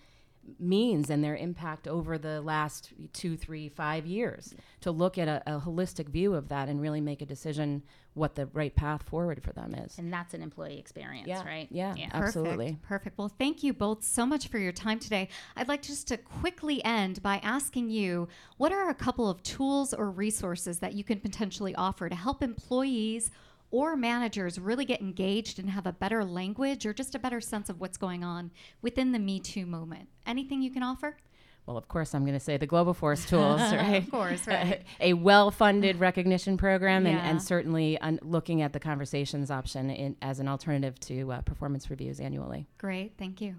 means 0.60 1.10
and 1.10 1.24
their 1.24 1.36
impact 1.36 1.88
over 1.88 2.18
the 2.18 2.42
last 2.42 2.92
two, 3.14 3.38
three, 3.38 3.70
five 3.70 4.06
years 4.06 4.54
to 4.82 4.92
look 4.92 5.18
at 5.18 5.28
a, 5.28 5.42
a, 5.48 5.60
holistic 5.60 6.10
view 6.10 6.34
of 6.34 6.50
that 6.50 6.68
and 6.68 6.82
really 6.82 7.02
make 7.02 7.22
a 7.22 7.26
decision 7.26 7.84
what 8.14 8.36
the 8.36 8.46
right 8.48 8.76
path 8.76 9.04
forward 9.04 9.42
for 9.44 9.54
them 9.54 9.74
is. 9.74 9.98
And 9.98 10.12
that's 10.12 10.34
an 10.34 10.44
employee 10.44 10.78
experience, 10.78 11.28
yeah. 11.28 11.46
right? 11.46 11.68
Yeah, 11.72 11.96
yeah. 11.98 12.10
absolutely. 12.14 12.78
Perfect. 12.84 12.84
Perfect. 12.84 13.18
Well, 13.18 13.32
thank 13.40 13.64
you 13.64 13.74
both 13.74 14.04
so 14.04 14.26
much 14.26 14.48
for 14.50 14.60
your 14.60 14.72
time 14.72 15.00
today. 15.00 15.30
I'd 15.56 15.68
like 15.68 15.82
just 15.82 16.08
to 16.10 16.18
quickly 16.18 16.84
end 16.84 17.24
by 17.24 17.38
asking 17.38 17.90
you 17.90 18.28
what 18.58 18.72
are 18.72 18.90
a 18.90 18.96
couple 18.96 19.30
of 19.30 19.42
tools 19.44 19.94
or 19.94 20.12
resources 20.12 20.80
that 20.80 20.94
you 20.94 21.04
can 21.04 21.20
potentially 21.20 21.74
offer 21.76 22.10
to 22.10 22.16
help 22.16 22.44
employees 22.44 23.32
or 23.74 23.96
managers 23.96 24.60
really 24.60 24.86
get 24.86 25.02
engaged 25.02 25.58
and 25.58 25.72
have 25.72 25.88
a 25.88 25.92
better 25.92 26.24
language 26.24 26.86
or 26.86 26.94
just 26.94 27.16
a 27.16 27.20
better 27.20 27.42
sense 27.42 27.70
of 27.70 27.82
what's 27.82 27.98
going 27.98 28.24
on 28.24 28.52
within 28.84 29.12
the 29.12 29.18
Me 29.18 29.40
Too 29.40 29.66
movement. 29.66 30.08
Anything 30.28 30.62
you 30.62 30.70
can 30.70 30.84
offer? 30.84 31.18
Well, 31.65 31.78
of 31.78 31.88
course, 31.88 32.13
I'm 32.13 32.23
going 32.23 32.38
to 32.38 32.43
say 32.43 32.58
the 32.58 32.67
Globoforce 32.67 33.28
tools, 33.28 33.60
right? 33.71 34.04
of 34.04 34.12
course, 34.12 34.45
right. 34.47 34.84
a, 34.99 35.10
a 35.10 35.13
well-funded 35.13 35.99
recognition 35.99 36.58
program, 36.58 37.06
and, 37.06 37.15
yeah. 37.15 37.30
and 37.30 37.41
certainly 37.41 37.97
un- 37.99 38.19
looking 38.21 38.62
at 38.62 38.73
the 38.73 38.80
conversations 38.80 39.49
option 39.49 39.89
in, 39.89 40.15
as 40.21 40.39
an 40.39 40.47
alternative 40.47 40.99
to 41.02 41.32
uh, 41.32 41.41
performance 41.41 41.89
reviews 41.89 42.19
annually. 42.19 42.67
Great, 42.78 43.13
thank 43.17 43.39
you. 43.39 43.56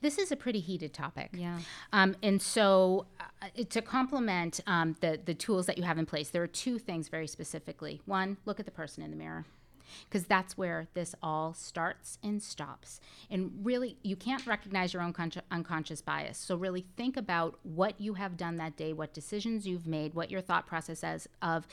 This 0.00 0.18
is 0.18 0.32
a 0.32 0.36
pretty 0.36 0.60
heated 0.60 0.94
topic. 0.94 1.30
Yeah. 1.34 1.58
Um, 1.92 2.16
and 2.22 2.40
so, 2.40 3.06
uh, 3.20 3.64
to 3.68 3.82
complement 3.82 4.60
um, 4.66 4.96
the 5.00 5.20
the 5.22 5.34
tools 5.34 5.66
that 5.66 5.76
you 5.76 5.84
have 5.84 5.98
in 5.98 6.06
place, 6.06 6.30
there 6.30 6.42
are 6.42 6.46
two 6.46 6.78
things 6.78 7.08
very 7.08 7.26
specifically. 7.26 8.00
One, 8.06 8.38
look 8.46 8.60
at 8.60 8.66
the 8.66 8.72
person 8.72 9.02
in 9.02 9.10
the 9.10 9.16
mirror 9.16 9.44
because 10.08 10.26
that's 10.26 10.56
where 10.56 10.88
this 10.94 11.14
all 11.22 11.54
starts 11.54 12.18
and 12.22 12.42
stops. 12.42 13.00
And 13.30 13.52
really, 13.62 13.96
you 14.02 14.16
can't 14.16 14.46
recognize 14.46 14.92
your 14.92 15.02
own 15.02 15.12
con- 15.12 15.32
unconscious 15.50 16.00
bias. 16.00 16.38
So, 16.38 16.56
really 16.56 16.86
think 16.96 17.16
about 17.16 17.58
what 17.62 18.00
you 18.00 18.14
have 18.14 18.36
done 18.36 18.56
that 18.56 18.76
day, 18.76 18.92
what 18.92 19.12
decisions 19.12 19.66
you've 19.66 19.86
made, 19.86 20.14
what 20.14 20.30
your 20.30 20.40
thought 20.40 20.66
process 20.66 21.02
is 21.02 21.28
of, 21.40 21.66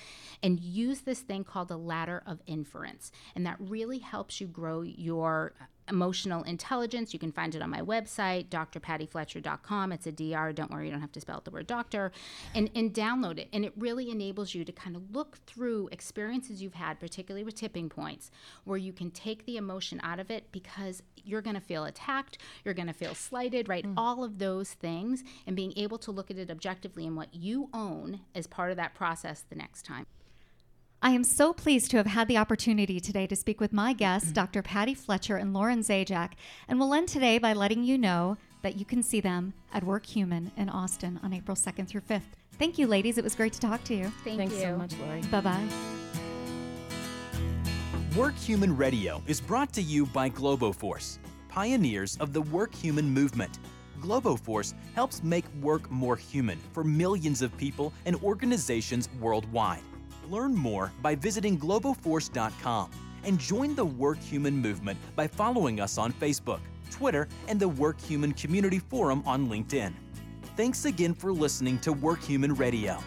and 0.43 0.60
use 0.60 1.01
this 1.01 1.19
thing 1.19 1.43
called 1.43 1.71
a 1.71 1.77
ladder 1.77 2.23
of 2.25 2.39
inference. 2.47 3.12
And 3.36 3.45
that 3.45 3.58
really 3.60 3.99
helps 3.99 4.41
you 4.41 4.47
grow 4.47 4.82
your 4.82 5.53
emotional 5.89 6.43
intelligence. 6.43 7.13
You 7.13 7.19
can 7.19 7.32
find 7.32 7.56
it 7.56 7.62
on 7.62 7.69
my 7.69 7.82
website, 7.82 8.49
drpattyfletcher.com. 8.49 9.91
It's 9.91 10.08
a 10.08 10.12
DR. 10.12 10.54
Don't 10.54 10.71
worry, 10.71 10.86
you 10.86 10.91
don't 10.91 11.02
have 11.02 11.12
to 11.13 11.21
spell 11.21 11.38
out 11.38 11.45
the 11.45 11.52
word 11.52 11.67
doctor. 11.67 12.12
And, 12.56 12.69
and 12.75 12.93
download 12.93 13.39
it. 13.39 13.49
And 13.54 13.65
it 13.65 13.73
really 13.78 14.10
enables 14.10 14.54
you 14.54 14.63
to 14.65 14.71
kind 14.71 14.95
of 14.95 15.13
look 15.13 15.38
through 15.45 15.89
experiences 15.91 16.62
you've 16.62 16.73
had, 16.73 16.99
particularly 16.99 17.43
with 17.43 17.56
tipping 17.56 17.89
points, 17.89 18.32
where 18.63 18.78
you 18.78 18.93
can 18.93 19.12
take 19.12 19.45
the 19.45 19.58
emotion 19.58 19.99
out 20.04 20.19
of 20.19 20.32
it 20.32 20.52
because 20.52 21.04
you're 21.23 21.41
going 21.41 21.56
to 21.56 21.62
feel 21.62 21.86
attacked, 21.86 22.38
you're 22.63 22.73
going 22.73 22.88
to 22.88 22.93
feel 22.93 23.15
slighted, 23.15 23.69
right? 23.69 23.86
Mm. 23.86 23.93
All 23.97 24.23
of 24.23 24.39
those 24.39 24.73
things, 24.73 25.23
and 25.45 25.56
being 25.56 25.73
able 25.75 25.97
to 25.99 26.12
look 26.12 26.32
at 26.32 26.38
it 26.38 26.49
objectively 26.49 27.06
and 27.06 27.15
what 27.15 27.34
you 27.34 27.69
own 27.73 28.21
as 28.36 28.47
part 28.47 28.71
of 28.71 28.78
that 28.78 28.95
process 28.95 29.43
the 29.49 29.56
next 29.56 29.84
time. 29.84 30.06
I 31.01 31.12
am 31.12 31.23
so 31.23 31.53
pleased 31.53 31.91
to 31.91 31.97
have 31.97 32.07
had 32.07 32.27
the 32.27 32.38
opportunity 32.38 32.99
today 32.99 33.25
to 33.27 33.35
speak 33.35 33.62
with 33.62 33.71
my 33.71 33.93
guests, 33.93 34.27
mm-hmm. 34.27 34.33
Dr. 34.33 34.62
Patty 34.62 34.93
Fletcher 34.93 35.38
and 35.38 35.53
Lauren 35.53 35.79
Zajac, 35.79 36.31
and 36.67 36.77
we'll 36.77 36.93
end 36.93 37.07
today 37.07 37.38
by 37.38 37.53
letting 37.53 37.85
you 37.85 37.97
know 37.97 38.35
that 38.63 38.75
you 38.75 38.83
can 38.83 39.01
see 39.01 39.21
them 39.21 39.53
at 39.73 39.85
WorkHuman 39.85 40.51
in 40.57 40.67
Austin 40.67 41.17
on 41.23 41.31
April 41.31 41.55
2nd 41.55 41.88
through 41.88 42.01
5th. 42.01 42.33
Thank 42.57 42.77
you, 42.77 42.85
ladies. 42.85 43.17
It 43.17 43.23
was 43.23 43.33
great 43.33 43.53
to 43.53 43.62
talk 43.62 43.81
to 43.85 43.95
you. 43.95 44.12
Thank 44.25 44.39
Thanks 44.39 44.55
you. 44.55 44.62
so 44.62 44.75
much, 44.75 44.93
Lori. 44.97 45.21
Bye 45.21 45.39
bye. 45.39 45.67
WorkHuman 48.12 48.77
Radio 48.77 49.23
is 49.25 49.39
brought 49.39 49.71
to 49.73 49.81
you 49.81 50.05
by 50.07 50.29
Globoforce, 50.29 51.19
pioneers 51.47 52.17
of 52.17 52.33
the 52.33 52.41
WorkHuman 52.41 53.05
movement. 53.05 53.59
Globoforce 54.01 54.73
helps 54.95 55.23
make 55.23 55.45
work 55.62 55.89
more 55.89 56.17
human 56.17 56.59
for 56.73 56.83
millions 56.83 57.41
of 57.41 57.55
people 57.55 57.93
and 58.05 58.17
organizations 58.17 59.07
worldwide. 59.21 59.79
Learn 60.29 60.55
more 60.55 60.91
by 61.01 61.15
visiting 61.15 61.57
globoforce.com 61.57 62.91
and 63.23 63.39
join 63.39 63.75
the 63.75 63.85
WorkHuman 63.85 64.53
movement 64.53 64.97
by 65.15 65.27
following 65.27 65.81
us 65.81 65.97
on 65.97 66.13
Facebook, 66.13 66.59
Twitter, 66.91 67.27
and 67.47 67.59
the 67.59 67.69
WorkHuman 67.69 68.39
Community 68.39 68.79
Forum 68.79 69.23
on 69.25 69.47
LinkedIn. 69.49 69.93
Thanks 70.55 70.85
again 70.85 71.13
for 71.13 71.33
listening 71.33 71.79
to 71.79 71.93
WorkHuman 71.93 72.57
Radio. 72.57 72.99